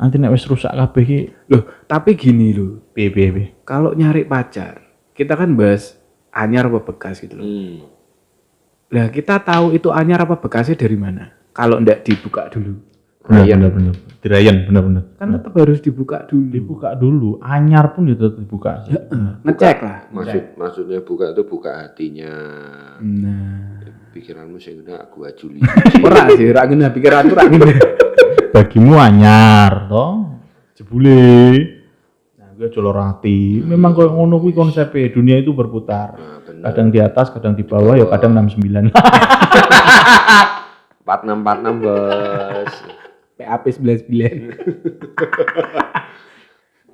Nanti 0.00 0.16
nek 0.16 0.32
wis 0.32 0.48
rusak 0.48 0.72
kabeh 0.72 1.04
ki 1.04 1.18
Loh, 1.52 1.62
tapi 1.84 2.16
gini 2.16 2.56
loh. 2.56 2.80
piye 2.96 3.12
piye. 3.12 3.60
Kalau 3.68 3.92
nyari 3.92 4.24
pacar, 4.24 4.80
kita 5.12 5.36
kan 5.36 5.52
bahas 5.52 6.00
anyar 6.32 6.72
apa 6.72 6.80
bekas 6.80 7.20
gitu 7.20 7.36
loh. 7.36 7.44
Hmm. 7.44 7.92
Lah, 8.92 9.08
kita 9.08 9.40
tahu 9.40 9.76
itu 9.76 9.88
anyar 9.88 10.24
apa 10.24 10.36
bekasnya 10.36 10.76
dari 10.76 10.96
mana? 10.96 11.32
Kalau 11.52 11.80
ndak 11.80 12.08
dibuka 12.08 12.48
dulu. 12.48 12.91
Bener 13.22 13.46
Dirayan. 13.46 13.58
bener 13.58 13.70
bener. 13.70 13.94
Dirayan 14.22 14.56
bener. 14.66 15.04
Kan 15.18 15.28
tetap 15.38 15.52
harus 15.54 15.78
dibuka 15.78 16.26
dulu. 16.26 16.46
Dibuka 16.50 16.90
dulu, 16.98 17.30
anyar 17.38 17.94
pun 17.94 18.10
itu 18.10 18.34
dibuka. 18.34 18.82
Ngecek 19.46 19.78
lah. 19.82 19.98
Maksud 20.10 20.58
maksudnya 20.58 20.98
buka 21.06 21.30
itu 21.30 21.42
buka 21.46 21.70
hatinya. 21.86 22.34
Nah, 22.98 23.78
Pikiranmu 24.12 24.60
sing 24.60 24.84
udah 24.84 25.08
gua 25.08 25.32
Juli. 25.32 25.62
ora 26.06 26.28
sih, 26.36 26.44
ora 26.50 26.68
ngene 26.68 26.92
pikiranku 26.92 27.32
ora 27.32 27.48
ngene. 27.48 27.72
Bagimu 28.54 29.00
anyar 29.00 29.88
toh. 29.88 30.42
Jebule. 30.76 31.24
Nah, 32.36 32.52
gue 32.52 32.68
jolo 32.68 32.92
rati. 32.92 33.64
Memang 33.64 33.96
koyo 33.96 34.12
ngono 34.12 34.36
kuwi 34.36 34.52
konsepnya. 34.52 35.08
Dunia 35.08 35.40
itu 35.40 35.56
berputar. 35.56 36.12
Nah, 36.18 36.38
bener. 36.44 36.60
Kadang 36.60 36.92
di 36.92 37.00
atas, 37.00 37.32
kadang 37.32 37.56
di 37.56 37.64
bawah, 37.64 37.96
ya 37.96 38.04
kadang 38.12 38.36
69. 38.36 38.92
46 41.02 41.40
46 41.42 41.82
bos. 41.82 43.01
PAP 43.42 43.64
99. 43.74 44.06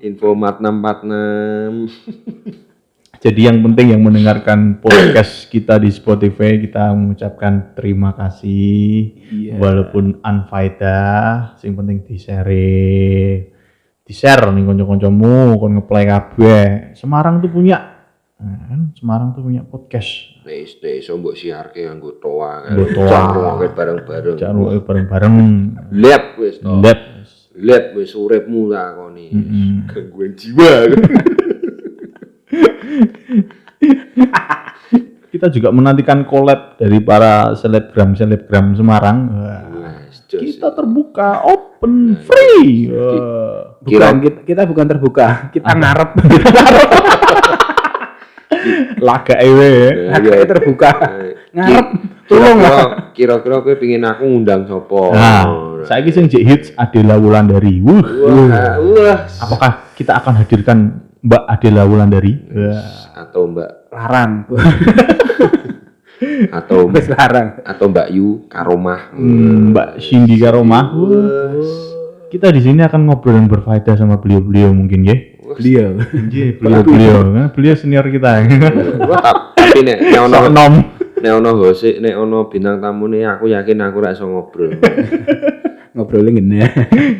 Info 0.08 0.32
mat 0.32 0.56
646. 0.62 1.90
Jadi 3.18 3.50
yang 3.50 3.58
penting 3.66 3.98
yang 3.98 4.02
mendengarkan 4.06 4.78
podcast 4.78 5.50
kita 5.50 5.74
di 5.82 5.90
Spotify 5.90 6.54
kita 6.62 6.94
mengucapkan 6.94 7.74
terima 7.74 8.14
kasih 8.14 9.10
Iya. 9.26 9.58
walaupun 9.58 10.22
unfaedah, 10.22 11.58
sing 11.58 11.74
penting 11.74 12.06
di 12.06 12.14
share. 12.14 13.50
Di 14.06 14.12
share 14.14 14.54
nih 14.54 14.62
kanca-kancamu 14.62 15.58
kon 15.58 15.82
ngeplay 15.82 16.06
kabeh. 16.06 16.94
Semarang 16.94 17.42
tuh 17.42 17.50
punya 17.50 17.98
kan 18.38 18.94
Semarang 18.94 19.34
tuh 19.34 19.42
punya 19.42 19.66
podcast. 19.66 20.37
Wis 20.48 20.80
desa 20.80 21.12
mbok 21.12 21.36
siarke 21.36 21.84
nganggo 21.84 22.16
toa. 22.16 22.72
Nggo 22.72 22.84
toa. 22.96 23.08
Jangan 23.12 23.68
bareng-bareng. 23.76 24.36
Jangan 24.40 24.56
lupa 24.56 24.80
bareng-bareng. 24.88 25.34
Lihat 25.92 26.24
wis 26.40 26.56
to. 26.64 26.72
Lab. 26.80 26.98
Lihat 27.52 27.84
wis 27.92 28.16
uripmu 28.16 28.72
lakoni. 28.72 29.28
Gangguan 29.92 30.32
jiwa. 30.32 30.72
Kita 35.28 35.52
juga 35.52 35.68
menantikan 35.68 36.24
collab 36.24 36.80
dari 36.80 37.04
para 37.04 37.52
selebgram 37.52 38.16
selebgram 38.16 38.72
Semarang. 38.72 39.18
Wah, 39.28 40.00
Wis 40.08 40.24
jos. 40.24 40.40
kita 40.40 40.72
terbuka, 40.72 41.44
open, 41.44 42.16
free. 42.24 42.88
Wah. 42.88 43.76
Bukan, 43.84 44.14
kita, 44.24 44.38
kita 44.48 44.62
bukan 44.64 44.86
terbuka, 44.88 45.52
kita 45.52 45.68
ngarep. 45.68 46.10
Laga 48.98 49.34
ewe. 49.40 49.72
Nah, 50.08 50.12
Hati 50.18 50.28
iya. 50.28 50.46
terbuka. 50.46 50.90
Nah, 51.48 51.64
Ngarep, 51.64 51.86
tolong 52.28 52.60
kira-kira 52.60 52.84
kira-kira 53.16 53.56
kowe 53.64 53.74
pengin 53.80 54.04
aku 54.04 54.22
ngundang 54.28 54.68
sapa? 54.68 55.00
Nah, 55.16 55.42
saya 55.88 56.04
sing 56.12 56.28
jek 56.28 56.44
hits 56.44 56.68
Adela 56.76 57.16
Wulandari. 57.16 57.80
Wuh. 57.80 58.04
Wah, 58.04 58.76
wah. 58.78 59.18
Apakah 59.40 59.70
kita 59.96 60.20
akan 60.20 60.44
hadirkan 60.44 60.78
Mbak 61.24 61.42
Adela 61.48 61.88
Wulandari? 61.88 62.36
Atau 63.16 63.48
Mbak 63.48 63.70
Larang. 63.90 64.32
atau 66.50 66.90
Wis 66.90 67.06
larang. 67.06 67.62
atau 67.62 67.86
Mbak 67.90 68.08
Yu 68.10 68.28
Karomah. 68.50 69.14
Hmm, 69.14 69.74
Mbak 69.74 69.88
Cindy 70.02 70.36
Karomah. 70.38 70.90
Kita 72.28 72.52
di 72.52 72.60
sini 72.60 72.84
akan 72.84 73.08
ngobrol 73.08 73.40
dan 73.40 73.48
berfaedah 73.48 73.94
sama 73.96 74.20
beliau-beliau 74.20 74.74
mungkin 74.74 75.00
ya. 75.06 75.16
Beliau. 75.56 75.90
Iya, 76.28 76.46
beliau-beliau. 76.58 77.18
Kan 77.30 77.46
beliau 77.54 77.74
senior 77.74 78.04
kita. 78.04 78.44
Wah, 79.06 79.20
ta- 79.22 79.56
tapi 79.56 79.80
nek 79.80 79.98
nek 80.02 80.20
ono 80.20 80.38
nom. 80.50 80.74
nek 81.18 81.32
ono 81.34 81.50
host 81.56 81.88
nek 81.98 82.14
ono 82.14 82.46
bintang 82.46 82.78
tamu 82.78 83.08
nih 83.08 83.24
aku 83.24 83.48
yakin 83.48 83.80
aku 83.80 83.96
ra 83.98 84.12
iso 84.12 84.28
ngobrol. 84.28 84.76
Ngobrolin 85.96 86.36
gini. 86.36 86.62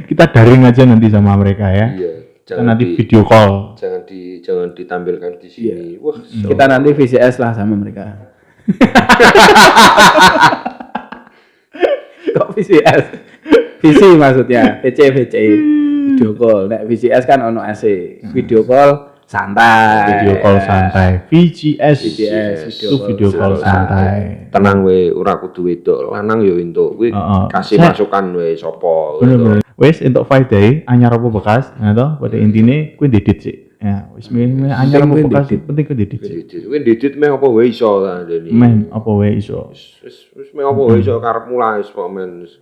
Kita 0.06 0.30
daring 0.30 0.62
aja 0.62 0.85
nanti 0.85 1.11
sama 1.11 1.35
mereka 1.35 1.66
ya. 1.66 1.90
iya, 1.90 2.12
Kita 2.38 2.54
jangan 2.54 2.64
nanti 2.70 2.85
di, 2.85 2.94
video 2.94 3.26
call. 3.26 3.75
jangan 3.75 4.06
di 4.06 4.38
jangan 4.38 4.70
ditampilkan 4.70 5.32
di 5.42 5.49
sini. 5.50 5.99
Wah, 5.99 6.14
Kita 6.23 6.64
nanti 6.64 6.94
VCS 6.94 7.42
lah 7.42 7.50
sama 7.52 7.75
mereka. 7.75 8.06
Kok 12.28 12.49
VCS? 12.54 13.02
VC 13.78 14.02
maksudnya, 14.14 14.78
VC 14.82 14.99
VC. 15.11 15.35
Video 16.18 16.34
call. 16.34 16.66
Nek 16.66 16.82
VCS 16.84 17.25
kan 17.25 17.38
ono 17.46 17.62
AC. 17.62 17.82
Video 18.34 18.66
call 18.66 19.14
santai. 19.22 20.18
Video 20.18 20.34
call 20.42 20.58
santai. 20.58 21.10
VGS. 21.30 21.98
VGS, 22.02 22.58
Itu 22.75 23.06
video 23.06 23.30
call 23.30 23.54
santai. 23.54 24.50
tenang 24.50 24.82
we 24.82 25.12
ora 25.12 25.37
kudu 25.38 25.68
wedok 25.68 26.10
lanang 26.10 26.40
yo 26.40 26.56
entuk 26.56 26.96
kuwi 26.96 27.12
Heeh. 27.12 27.44
kasih 27.52 27.76
Saya- 27.76 27.92
masukan 27.92 28.25
we 28.32 28.56
sapa 28.56 29.20
Bener 29.20 29.37
gitu. 29.37 29.44
bener. 29.44 29.60
Wes 29.76 30.00
untuk 30.00 30.25
Friday 30.26 30.82
anyar 30.88 31.12
apa 31.14 31.28
bekas, 31.28 31.68
ya 31.76 31.92
toh 31.92 32.16
pada 32.18 32.34
intine 32.34 32.96
kuwi 32.96 33.12
didit 33.12 33.38
sih. 33.38 33.56
Ya, 33.78 34.10
wis 34.16 34.26
me 34.32 34.48
me 34.48 34.72
anyar 34.72 35.04
apa 35.04 35.12
kuwi 35.14 35.28
bekas 35.28 35.46
didit. 35.46 35.68
penting 35.68 35.84
kuwi 35.84 35.96
didit. 36.00 36.18
Kuwi 36.64 36.78
didit 36.82 37.12
meh 37.14 37.30
apa 37.30 37.46
wae 37.46 37.68
iso 37.68 38.02
ta 38.02 38.25
Deni. 38.25 38.48
Men 38.50 38.88
apa 38.90 39.06
wae 39.12 39.37
iso. 39.37 39.68
Wis 39.70 40.32
wis 40.34 40.48
meh 40.56 40.64
apa 40.64 40.80
wae 40.80 40.98
iso 40.98 41.14
karepmu 41.20 41.54
lah 41.60 41.76
wis 41.78 41.92
men. 42.08 42.30
wis. 42.42 42.56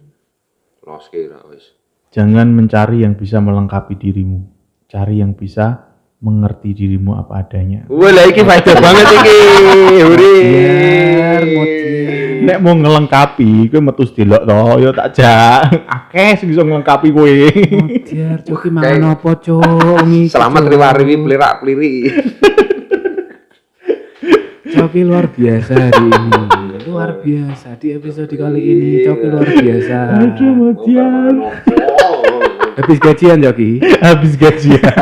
Los 0.82 1.06
kira 1.08 1.38
wis. 1.48 1.70
Jangan 2.16 2.48
mencari 2.48 3.04
yang 3.04 3.12
bisa 3.12 3.44
melengkapi 3.44 3.92
dirimu. 3.92 4.40
Cari 4.88 5.20
yang 5.20 5.36
bisa 5.36 5.92
mengerti 6.24 6.72
dirimu 6.72 7.12
apa 7.12 7.44
adanya. 7.44 7.84
Wah, 7.92 8.08
lah 8.08 8.24
iki 8.24 8.40
faedah 8.40 8.72
banget 8.88 9.04
iki. 9.20 9.38
Huri. 10.00 10.36
Nek 12.40 12.58
mau 12.64 12.72
ngelengkapi, 12.72 13.68
kowe 13.68 13.84
metu 13.84 14.08
delok 14.08 14.48
to, 14.48 14.60
ya 14.80 14.90
tak 14.96 15.08
jak. 15.12 15.60
Akeh 15.84 16.40
sing 16.40 16.56
iso 16.56 16.64
ngelengkapi 16.64 17.12
kowe. 17.12 17.36
Biar 18.08 18.40
coki 18.40 18.68
mangan 18.72 19.12
apa, 19.12 19.30
Cuk? 19.36 20.00
Selamat 20.32 20.62
Cuk. 20.64 20.72
riwariwi 20.72 21.14
pelirak 21.20 21.52
peliri. 21.60 21.94
Coki 24.72 25.00
luar 25.04 25.28
biasa 25.28 25.72
hari 25.92 26.00
ini. 26.08 26.32
Luar 26.86 27.18
biasa 27.20 27.76
di 27.76 27.92
episode 27.92 28.32
kali 28.32 28.62
ini. 28.62 29.04
Coki 29.04 29.26
luar 29.28 29.48
biasa. 29.52 29.98
Aduh, 30.16 30.52
Matian. 30.54 31.34
Habis 32.76 32.98
gajian 33.00 33.40
Coki. 33.40 33.80
Habis 34.04 34.32
gajian. 34.36 34.80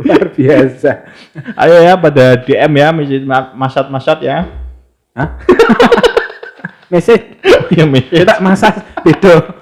Luar 0.00 0.26
biasa. 0.34 1.06
Ayo 1.54 1.76
ya 1.78 1.94
pada 1.94 2.34
DM 2.36 2.72
ya, 2.74 2.88
message 2.90 3.22
ma- 3.22 3.52
masat-masat 3.54 4.18
ya. 4.24 4.48
Hah? 5.14 5.28
Message 6.90 7.38
Yang 7.70 7.88
message. 7.88 8.18
kita 8.24 8.34
masas 8.42 8.74
beda. 9.06 9.54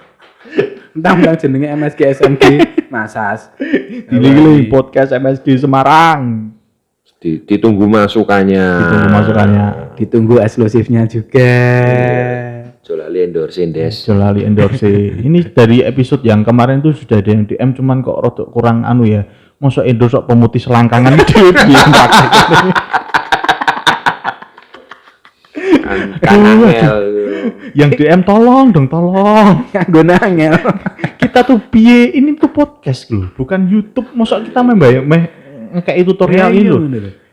Entang-entang 0.97 1.37
jenenge 1.37 1.69
MSG 1.69 2.01
SMG 2.17 2.45
masas. 2.89 3.53
Giling-giling 4.09 4.73
podcast 4.73 5.13
MSG 5.13 5.61
Semarang. 5.61 6.49
Di- 7.21 7.43
Ditunggu 7.45 7.85
masukannya. 7.85 8.65
Ditunggu 8.81 9.09
masukannya. 9.13 9.67
Ditunggu 10.01 10.35
eksklusifnya 10.41 11.05
juga. 11.05 11.53
Jolali 12.89 13.21
endorse 13.21 13.69
Des. 13.69 13.93
Jolali 14.09 14.49
endorse. 14.49 14.89
Ini 15.29 15.53
dari 15.53 15.85
episode 15.85 16.25
yang 16.25 16.41
kemarin 16.41 16.81
tuh 16.81 16.97
sudah 16.97 17.21
ada 17.21 17.29
yang 17.37 17.45
DM 17.45 17.77
cuman 17.77 18.01
kok 18.01 18.17
rodok 18.17 18.49
kurang 18.49 18.89
anu 18.89 19.05
ya. 19.05 19.29
Masa 19.61 19.85
endorse 19.85 20.17
pemutih 20.25 20.57
selangkangan 20.57 21.21
Kan 25.89 26.01
kan 26.21 26.41
angel. 26.45 26.97
Yang 27.77 27.91
DM 28.01 28.21
tolong 28.25 28.73
dong, 28.73 28.89
tolong. 28.89 29.65
Nganggo 29.77 30.01
nangel. 30.09 30.57
Kita 31.21 31.45
tuh 31.45 31.61
piye 31.69 32.17
ini 32.17 32.41
tuh 32.41 32.49
podcast 32.49 33.13
loh, 33.13 33.29
bukan 33.37 33.69
YouTube. 33.69 34.09
Masa 34.17 34.41
kita 34.41 34.65
main 34.65 34.81
bayang 34.81 35.05
meh 35.05 35.29
kayak 35.85 36.09
tutorial 36.09 36.57
ini 36.57 36.65
loh. 36.65 36.81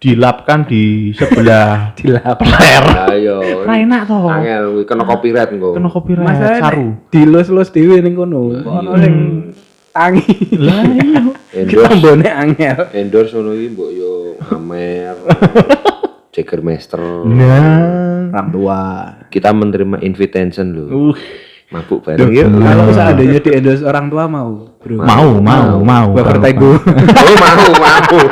Dilapkan 0.05 0.59
di 0.63 0.83
sebelah 1.11 1.89
Dilap. 1.97 2.37
player. 2.37 2.85
Ayo. 3.09 3.65
Ra 3.65 3.73
enak 3.75 4.05
toh. 4.05 4.29
Angel 4.29 4.63
kuwi 4.71 4.83
kena 4.85 5.01
copyright 5.03 5.49
engko. 5.49 5.73
Kena 5.73 5.89
copyright 5.89 6.27
Masalahnya 6.29 6.61
saru. 6.61 6.87
dilus-lus 7.09 7.69
dhewe 7.69 7.97
ning 7.99 8.13
kono. 8.13 8.53
Ono 8.53 8.93
sing 8.95 9.15
tangi. 9.89 10.29
Lah 10.55 10.85
iya. 10.85 11.21
Kita 11.65 11.89
Endorse 11.89 11.95
mbone 11.97 12.27
angel. 12.27 12.77
endorse 12.93 13.33
ngono 13.33 13.51
iki 13.51 13.67
mbok 13.71 13.89
yo 13.91 14.11
Amer. 14.51 15.15
Jagermeister. 16.35 17.01
Nah. 17.25 18.29
Orang 18.29 18.49
tua. 18.51 18.79
Kita 19.25 19.49
menerima 19.49 20.03
invitation 20.03 20.69
loh. 20.69 20.87
Uh, 21.09 21.15
Mabuk 21.65 22.05
bareng 22.05 22.29
yuk. 22.29 22.45
Kalau 22.51 22.93
seandainya 22.93 23.39
di 23.39 23.49
endorse 23.49 23.81
orang 23.81 24.05
tua 24.05 24.29
mau, 24.29 24.69
bro. 24.77 25.01
mau, 25.01 25.41
mau, 25.41 25.81
mau. 25.81 26.07
Baper 26.13 26.37
Bang. 26.37 26.45
tegu. 26.45 26.71
Oh, 26.77 27.35
mau, 27.41 27.69
mau. 27.73 28.19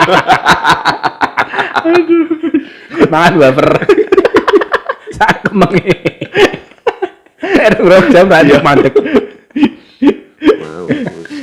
Mangan 3.12 3.34
baper. 3.40 3.70
Sak 5.18 5.48
kemengi. 5.48 5.94
Ada 7.44 7.80
berapa 7.80 8.08
jam 8.10 8.28
radio 8.32 8.58
mandek. 8.64 8.94
mau. 10.44 10.86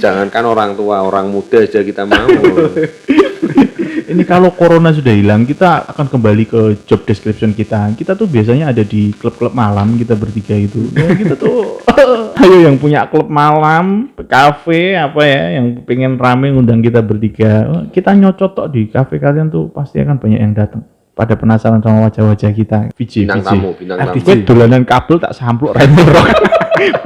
Jangankan 0.01 0.45
orang 0.49 0.71
tua, 0.75 1.05
orang 1.05 1.29
muda 1.31 1.63
aja 1.63 1.81
kita 1.85 2.05
mau. 2.09 2.29
Ini 4.11 4.27
kalau 4.27 4.51
corona 4.51 4.91
sudah 4.91 5.15
hilang, 5.15 5.47
kita 5.47 5.87
akan 5.87 6.11
kembali 6.11 6.43
ke 6.51 6.61
job 6.83 7.07
description 7.07 7.55
kita. 7.55 7.95
Kita 7.95 8.19
tuh 8.19 8.27
biasanya 8.27 8.75
ada 8.75 8.83
di 8.83 9.15
klub-klub 9.15 9.55
malam 9.55 9.95
kita 9.95 10.19
bertiga 10.19 10.59
itu. 10.59 10.91
Ya, 10.99 11.15
kita 11.15 11.39
tuh 11.39 11.79
ayo 12.43 12.59
yang 12.67 12.75
punya 12.75 13.07
klub 13.07 13.31
malam, 13.31 14.11
kafe 14.27 14.99
apa 14.99 15.23
ya, 15.23 15.63
yang 15.63 15.87
pengen 15.87 16.19
rame 16.19 16.51
ngundang 16.51 16.83
kita 16.83 17.07
bertiga. 17.07 17.87
Kita 17.95 18.11
nyocot 18.11 18.51
tok 18.59 18.69
di 18.75 18.91
kafe 18.91 19.23
kalian 19.23 19.47
tuh 19.47 19.71
pasti 19.71 20.03
akan 20.03 20.19
banyak 20.19 20.43
yang 20.43 20.59
datang. 20.59 20.83
Pada 21.15 21.39
penasaran 21.39 21.79
sama 21.79 22.11
wajah-wajah 22.11 22.51
kita. 22.51 22.91
VJ, 22.99 23.31
Bintang 23.31 23.47
VJ. 23.47 23.47
tamu, 23.47 23.71
bintang 23.79 23.99
tamu. 24.11 24.19
Gue 24.27 24.37
dolanan 24.43 24.83
kabel 24.83 25.17
tak 25.23 25.39
sampluk 25.39 25.71
rem 25.79 25.95
rock. 25.95 26.29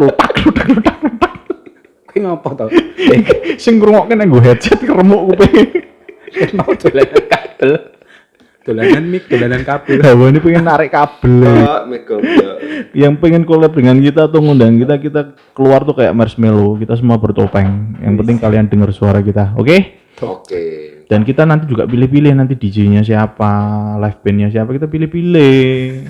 Lutak, 0.00 0.30
lutak, 0.40 0.66
lutak. 0.72 1.32
Kuwi 2.08 2.18
ngopo 2.24 2.48
to? 2.56 2.64
Sing 3.62 3.76
ngrungokke 3.76 4.16
nang 4.16 4.32
nggo 4.32 4.40
headset 4.40 4.80
keremuk 4.80 5.36
kuping. 5.36 5.83
Mau 6.52 6.72
dolanan 6.72 7.22
kabel. 7.24 7.72
Dolanan 8.60 9.04
mic, 9.04 9.22
dolanan 9.26 9.62
kabel. 9.62 10.00
Hawa 10.00 10.24
ini 10.26 10.38
pengen 10.38 10.64
narik 10.64 10.88
kabel. 10.88 11.44
Mbak. 11.44 11.82
yang 12.92 13.14
pengen 13.16 13.42
collab 13.42 13.72
dengan 13.72 13.98
kita 13.98 14.26
tuh 14.26 14.40
ngundang 14.40 14.76
kita 14.76 14.94
kita 14.96 15.20
keluar 15.52 15.82
tuh 15.82 15.94
kayak 15.94 16.12
marshmallow 16.12 16.74
kita 16.74 16.94
semua 16.94 17.16
bertopeng 17.16 17.66
yang 17.98 18.14
penting 18.14 18.36
kalian 18.36 18.66
dengar 18.66 18.90
suara 18.90 19.18
kita 19.18 19.54
oke 19.54 19.76
Oke. 20.16 20.62
dan 21.04 21.22
kita 21.22 21.42
nanti 21.44 21.66
juga 21.66 21.84
pilih-pilih 21.84 22.32
nanti 22.32 22.54
DJ-nya 22.54 23.02
siapa 23.02 23.50
live 23.98 24.18
band-nya 24.20 24.48
siapa 24.48 24.70
kita 24.70 24.86
pilih-pilih 24.86 26.06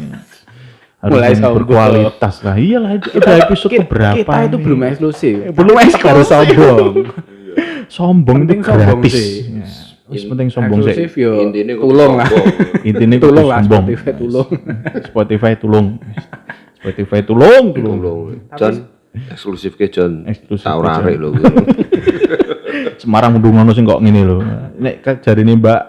harus 1.01 1.13
Mulai 1.15 1.33
sombong. 1.35 1.55
berkualitas 1.59 2.35
lah 2.41 2.55
iyalah 2.55 2.93
itu 2.95 3.09
udah 3.13 3.35
episode 3.43 3.71
Ki- 3.71 3.81
berapa 3.83 4.17
Kita 4.19 4.37
itu 4.43 4.57
belum 4.59 4.81
eksklusif. 4.85 5.37
belum 5.51 5.77
eksklusif. 5.79 6.05
Harus 6.07 6.27
sombong. 6.27 6.95
sombong 7.89 8.37
itu 8.39 8.45
Penting 8.47 8.61
sombong 8.63 9.01
gratis 9.01 9.13
sih. 9.15 9.33
Ya, 9.55 9.67
wis 10.09 10.29
penting 10.29 10.53
sombong 10.53 10.85
sih 10.85 11.09
yo. 11.17 11.41
Intinya 11.41 11.73
kok 11.81 11.85
Tulung 11.89 12.13
lah. 12.21 12.29
kudu 12.85 13.17
Tulung 13.21 13.47
lah 13.49 13.59
Spotify 13.65 14.13
tulung. 14.13 14.49
Spotify 15.09 15.53
tulung 15.57 15.87
Spotify 16.77 17.21
tulung 17.25 17.65
tulung 17.73 17.99
Tolong. 18.05 18.21
John, 18.61 18.75
eksklusif 19.33 19.81
ke 19.81 19.89
John. 19.89 20.29
Eksklusif 20.29 20.69
Tak 20.69 20.77
ora 20.77 21.01
arek 21.01 21.17
lho. 21.17 21.31
Semarang 23.03 23.41
udah 23.41 23.51
ngono 23.51 23.73
sing 23.73 23.89
kok 23.89 24.05
ngene 24.05 24.21
lho. 24.21 24.39
Nek 24.77 25.25
jarine 25.25 25.57
Mbak 25.57 25.81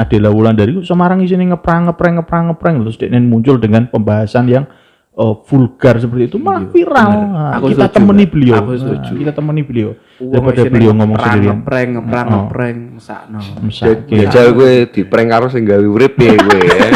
Adela 0.00 0.32
Wulandari 0.32 0.74
Semarang 0.82 1.22
isine 1.22 1.46
ngeprang 1.46 1.86
ngepreng 1.86 2.18
ngeprang 2.18 2.44
ngepreng 2.50 2.74
terus 2.82 2.96
dekne 2.98 3.22
muncul 3.22 3.60
dengan 3.60 3.86
pembahasan 3.86 4.48
yang 4.48 4.64
eh, 5.10 5.34
vulgar 5.46 5.94
seperti 5.98 6.22
itu 6.30 6.36
malah 6.38 6.64
viral. 6.70 7.10
Nah, 7.10 7.50
Aku 7.58 7.74
kita 7.74 7.86
setuju, 7.90 7.96
temani 7.98 8.24
beliau. 8.30 8.56
Aku 8.62 8.72
setuju. 8.74 9.10
Nah, 9.12 9.18
kita 9.20 9.32
temani 9.34 9.62
beliau. 9.62 9.90
Wong 10.20 10.32
Daripada 10.32 10.62
beliau 10.68 10.92
ngomong 10.92 11.16
ngeprang, 11.16 11.32
sendirian. 11.32 11.56
Ngepreng, 11.60 11.88
ngeprang, 11.96 12.26
Oh. 12.26 12.34
ngepreng, 12.46 12.76
sakno. 13.00 13.38
Mesake. 13.64 14.14
Jajal 14.26 14.46
gue 14.52 14.72
di 14.88 15.02
prank 15.04 15.28
karo 15.28 15.46
sing 15.48 15.62
gawe 15.64 15.82
urip 15.82 16.12
piye 16.14 16.36
gue 16.36 16.60
ya. 16.62 16.88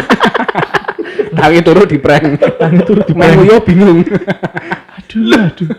Tangi 1.39 1.59
turu 1.61 1.83
di 1.83 1.97
prank. 1.99 2.23
Tangi 2.57 2.79
turu 2.81 3.01
di 3.03 3.13
prank. 3.13 3.43
Yo 3.43 3.59
bingung. 3.61 4.01
Aduh, 4.95 5.35
aduh. 5.35 5.69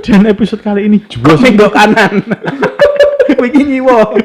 Dan 0.00 0.24
episode 0.26 0.64
kali 0.64 0.88
ini 0.88 0.98
jeblos. 1.04 1.38
Minggu 1.38 1.68
kanan. 1.68 2.24
Wingi 3.42 3.62
nyiwo. 3.64 4.16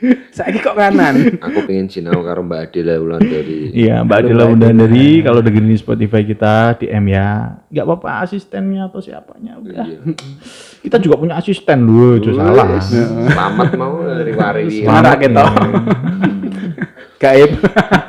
Saiki 0.36 0.64
kok 0.64 0.76
kanan. 0.76 1.36
Aku 1.40 1.68
pengen 1.68 1.86
sinau 1.92 2.24
karo 2.24 2.40
Mbak 2.40 2.72
Adela 2.72 2.96
Wulandari. 2.96 3.72
Iya, 3.72 4.00
Mbak 4.04 4.16
Adela 4.24 4.44
Wundandari 4.48 5.20
kalau 5.20 5.40
dengerin 5.44 5.76
Spotify 5.76 6.24
kita 6.24 6.80
DM 6.80 7.12
ya. 7.12 7.60
Nggak 7.68 7.84
apa-apa 7.84 8.08
asistennya 8.24 8.88
atau 8.88 9.00
siapanya 9.04 9.60
udah. 9.60 9.84
Iya. 9.84 10.00
Kita 10.88 10.96
juga 10.96 11.20
punya 11.20 11.36
asisten 11.36 11.84
dulu, 11.84 12.16
itu 12.16 12.32
salah. 12.32 12.80
Selamat 12.80 13.76
mau 13.76 14.00
dari 14.00 14.32
wari 14.32 14.80
Selamat 14.80 15.20
kita. 15.20 15.44
Gaib. 17.20 17.52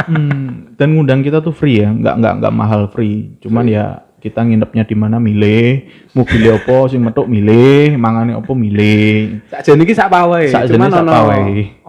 Hmm, 0.07 0.71
dan 0.79 0.95
ngundang 0.95 1.19
kita 1.19 1.43
tuh 1.43 1.51
free 1.51 1.83
ya, 1.83 1.91
nggak 1.91 2.15
nggak 2.15 2.33
nggak 2.39 2.53
mahal 2.55 2.87
free. 2.87 3.35
Cuman 3.43 3.67
ya 3.67 4.07
kita 4.21 4.45
nginepnya 4.45 4.85
di 4.85 4.93
mana 4.93 5.17
milih, 5.17 5.89
mobil 6.13 6.53
opo 6.53 6.85
sing 6.85 7.01
metuk 7.01 7.25
milih, 7.25 7.97
mangane 7.97 8.37
opo 8.37 8.53
milih. 8.53 9.41
Sakjane 9.49 9.81
iki 9.81 9.97
sak 9.97 10.13
pawe. 10.13 10.45
Cuman 10.45 10.93
sak 10.93 11.01
ono 11.01 11.13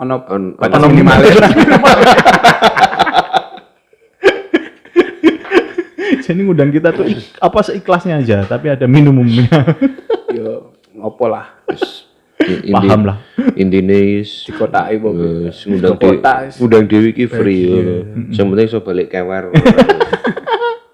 ono 0.01 0.17
ono 0.57 0.87
minimalis. 0.89 1.37
Jadi 6.23 6.39
ngundang 6.41 6.73
kita 6.73 6.95
tuh 6.97 7.05
apa 7.37 7.59
seikhlasnya 7.61 8.25
aja, 8.25 8.49
tapi 8.49 8.73
ada 8.73 8.89
minimumnya. 8.89 9.49
Yo 10.37 10.73
ngopo 10.97 11.29
lah. 11.29 11.61
Indi- 12.43 12.75
Paham 12.75 13.07
lah. 13.07 13.17
Intine 13.55 14.19
is 14.25 14.49
Dikotaki 14.51 14.99
po. 14.99 15.15
wes 15.15 15.63
ngundang 15.63 15.95
Kota 15.95 16.09
dewi, 16.43 16.49
is- 16.49 16.57
ngundang 16.59 16.85
dewi 16.89 17.11
ki 17.13 17.27
free. 17.29 17.69
Yang 18.33 18.47
penting 18.49 18.67
iso 18.67 18.81
balik 18.81 19.13
kewer. 19.13 19.53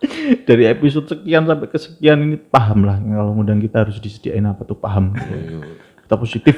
Dari 0.48 0.64
episode 0.70 1.10
sekian 1.10 1.44
sampai 1.46 1.66
kesekian 1.70 2.18
ini 2.22 2.36
paham 2.38 2.86
lah 2.86 2.98
kalau 3.02 3.34
ngundang 3.34 3.58
kita 3.58 3.86
harus 3.86 3.98
disediain 3.98 4.46
apa 4.46 4.62
tuh 4.62 4.78
paham. 4.78 5.14
Kita 6.06 6.14
positif, 6.14 6.56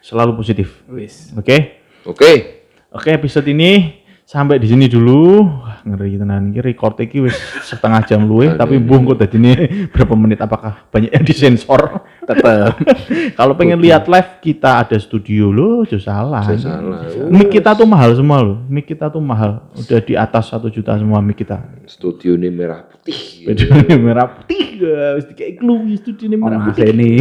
selalu 0.00 0.38
positif. 0.38 0.82
Wis. 0.86 1.34
Oke? 1.34 1.82
Oke. 2.06 2.62
Oke, 2.90 3.14
episode 3.14 3.46
ini 3.50 4.02
sampai 4.26 4.62
di 4.62 4.70
sini 4.70 4.86
dulu. 4.86 5.42
Wah, 5.46 5.82
ngeri 5.82 6.18
tenan 6.18 6.54
iki 6.54 6.60
record 6.62 6.94
iki 7.02 7.18
wis 7.22 7.34
setengah 7.66 8.02
jam 8.06 8.26
luwe, 8.26 8.54
tapi 8.54 8.78
mbuh 8.78 9.14
kok 9.14 9.26
dadine 9.26 9.86
berapa 9.90 10.14
menit 10.14 10.38
apakah 10.42 10.86
banyak 10.90 11.10
yang 11.10 11.26
disensor? 11.26 12.02
Tetep. 12.30 12.72
Kalau 13.38 13.58
pengen 13.58 13.82
lihat 13.82 14.06
live 14.06 14.30
kita 14.38 14.86
ada 14.86 14.94
studio 14.96 15.50
loh, 15.50 15.82
jauh 15.82 15.98
salah. 15.98 16.46
Salah. 16.54 17.02
Mic 17.26 17.50
kita 17.50 17.74
tuh 17.74 17.90
mahal 17.90 18.14
semua 18.14 18.38
loh. 18.38 18.58
Mic 18.70 18.86
kita 18.86 19.10
tuh 19.10 19.18
mahal. 19.18 19.66
Udah 19.74 19.98
di 19.98 20.14
atas 20.14 20.46
satu 20.46 20.70
juta 20.70 20.94
semua 20.94 21.18
mic 21.18 21.42
kita. 21.42 21.58
Studio 21.90 22.38
ini 22.38 22.46
merah 22.48 22.86
putih. 22.86 23.50
Studio 23.50 23.98
merah 23.98 24.30
putih, 24.30 24.78
guys. 24.78 25.26
Kayak 25.34 25.58
clue 25.58 25.90
studio 25.98 26.26
merah 26.38 26.62
Ono 26.62 26.66
putih. 26.70 26.86
Ini. 26.94 27.12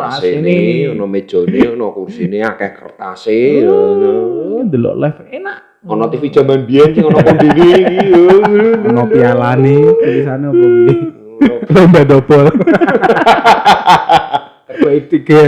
AC 0.00 0.22
ini, 0.24 0.56
ono 0.88 1.04
mejone, 1.04 1.60
ono 1.68 1.92
kursine, 1.92 2.40
akeh 2.40 2.72
kertase. 2.72 3.68
ono- 3.68 4.64
Delok 4.64 4.96
live 4.96 5.20
enak. 5.28 5.58
Ono 5.84 6.08
TV 6.08 6.32
jaman 6.32 6.64
biyen 6.64 6.96
sing 6.96 7.04
ono 7.04 7.20
kondine 7.20 7.68
iki. 7.76 7.98
Ono 8.88 9.04
pialane 9.04 9.76
tulisane 10.00 10.46
apa 10.48 10.56
kuwi? 10.56 10.96
Lomba 11.74 12.00
double. 12.08 12.48
Baik 14.82 15.04
tiga. 15.12 15.40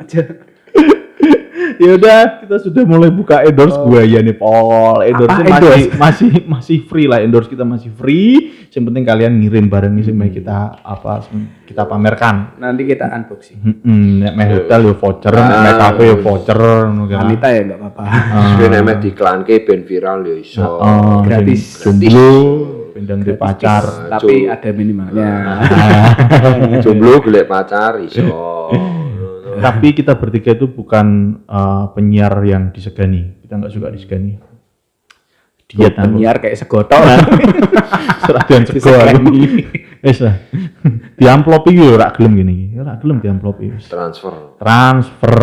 Aja. 0.00 0.22
ya 1.74 1.90
udah, 1.96 2.44
kita 2.44 2.56
sudah 2.60 2.82
mulai 2.86 3.10
buka 3.10 3.42
endorse 3.42 3.76
gua 3.82 4.04
ya 4.04 4.20
nih, 4.20 4.36
Pol. 4.36 5.02
Endorse 5.02 5.32
Apa 5.32 5.42
masih 5.42 5.56
endorse? 5.56 5.88
masih 5.96 6.30
masih 6.46 6.78
free 6.86 7.06
lah, 7.08 7.18
endorse 7.24 7.48
kita 7.50 7.64
masih 7.66 7.90
free. 7.92 8.52
Yang 8.74 8.84
penting 8.90 9.04
kalian 9.06 9.32
ngirim 9.38 9.70
barang 9.70 9.92
ini 9.94 10.02
supaya 10.02 10.30
kita 10.34 10.58
apa 10.82 11.12
kita 11.62 11.82
pamerkan. 11.86 12.58
Nanti 12.58 12.82
kita 12.82 13.06
unboxing. 13.06 13.58
Hmm, 13.86 14.18
nek 14.18 14.34
meh 14.34 14.48
hotel 14.50 14.80
yo 14.90 14.94
voucher, 14.98 15.30
nek 15.30 15.58
meh 15.62 15.74
cafe 15.78 16.02
yo 16.10 16.16
voucher 16.18 16.58
ngono 16.90 17.06
kan. 17.06 17.18
Wanita 17.22 17.46
ya 17.54 17.60
enggak 17.70 17.78
apa-apa. 17.78 18.02
Suwe 18.58 18.66
nek 18.66 18.82
mek 18.82 18.98
diklanke 18.98 19.54
ben 19.62 19.80
viral 19.86 20.26
ya 20.26 20.34
iso. 20.42 20.66
Oh, 20.66 21.22
Gratis. 21.22 21.86
Jomblo, 21.86 22.26
pendang 23.04 23.20
di 23.20 23.36
pacar. 23.36 24.08
Tapi 24.08 24.48
ada 24.48 24.70
minimalnya. 24.72 25.60
Jomblo 26.84 27.20
golek 27.20 27.44
pacar 27.44 28.00
iso. 28.00 28.24
Tapi 29.64 29.92
kita 29.92 30.16
bertiga 30.16 30.56
itu 30.56 30.66
bukan 30.72 31.38
eh, 31.44 31.84
penyiar 31.92 32.40
yang 32.48 32.72
disegani. 32.72 33.44
Kita 33.44 33.60
nggak 33.60 33.72
suka 33.76 33.92
disegani. 33.92 34.40
Aku. 34.40 34.54
Penyiar 35.74 36.38
kayak 36.40 36.56
segotok. 36.56 37.02
Seratan 38.24 38.62
sego 38.64 38.94
aku. 38.94 39.32
Wis 40.00 40.18
lah. 40.22 40.36
Di 41.18 41.26
amplop 41.26 41.66
iki 41.68 41.82
yo 41.82 41.98
ora 41.98 42.14
gelem 42.14 42.40
gini 42.40 42.52
iki. 42.54 42.66
Ora 42.78 42.94
gelem 42.96 43.18
di 43.18 43.28
amplop 43.28 43.58
iki. 43.58 43.74
wis. 43.74 43.86
Transfer. 43.90 44.56
Transfer. 44.56 45.34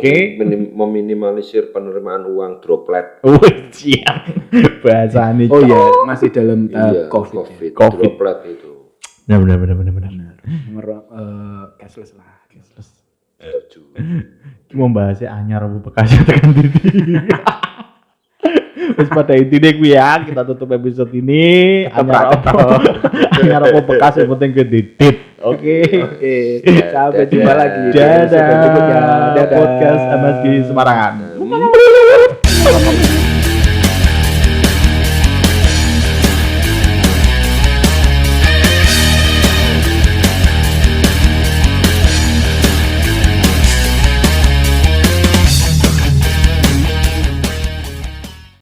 Oke. 0.00 0.16
Minim- 0.36 0.72
meminimalisir 0.72 1.68
penerimaan 1.70 2.24
uang 2.24 2.58
droplet. 2.58 3.20
Oh, 3.28 3.36
siap. 3.70 4.32
Bahasane. 4.80 5.46
Oh 5.46 5.60
iya, 5.60 5.80
masih 6.04 6.32
dalam 6.32 6.66
tahap 6.66 6.90
Iya, 6.90 7.02
COVID. 7.06 7.36
COVID. 7.36 7.70
Covid. 7.72 8.02
Droplet 8.10 8.38
itu. 8.48 8.70
Benar 9.24 9.38
benar 9.44 9.56
benar 9.60 9.74
benar 9.76 9.92
benar. 9.92 10.34
Nomor 10.66 10.84
eh, 11.06 11.64
cashless 11.76 12.16
lah. 12.16 12.26
Cashless. 12.48 12.88
Setuju. 13.38 13.94
Mau 14.72 14.88
bahasnya 14.88 15.30
anyar 15.30 15.62
apa 15.62 15.78
bekas 15.80 16.10
tekan 16.28 16.50
titik. 16.52 16.92
Wis 18.96 19.08
pada 19.10 19.32
intinya 19.36 19.70
kuwi 19.76 19.92
ya, 19.94 20.22
kita 20.24 20.42
tutup 20.46 20.70
episode 20.74 21.10
ini. 21.14 21.86
Anyar 21.90 22.34
apa? 22.34 22.80
anyar 23.38 23.62
apa 23.68 23.80
bekas 23.84 24.14
yang 24.18 24.30
penting 24.36 24.50
ke 24.56 24.62
didit. 24.66 25.16
Oke. 25.40 25.80
Oke, 25.88 26.36
sampai 26.92 27.24
jumpa 27.28 27.52
lagi. 27.56 27.80
di 27.88 27.96
Dadah. 27.96 28.28
episode 28.28 28.44
berikutnya. 28.44 29.00
Dadah. 29.36 29.56
Podcast 29.56 30.02
MSG 30.20 30.44
Semarangan. 30.68 31.14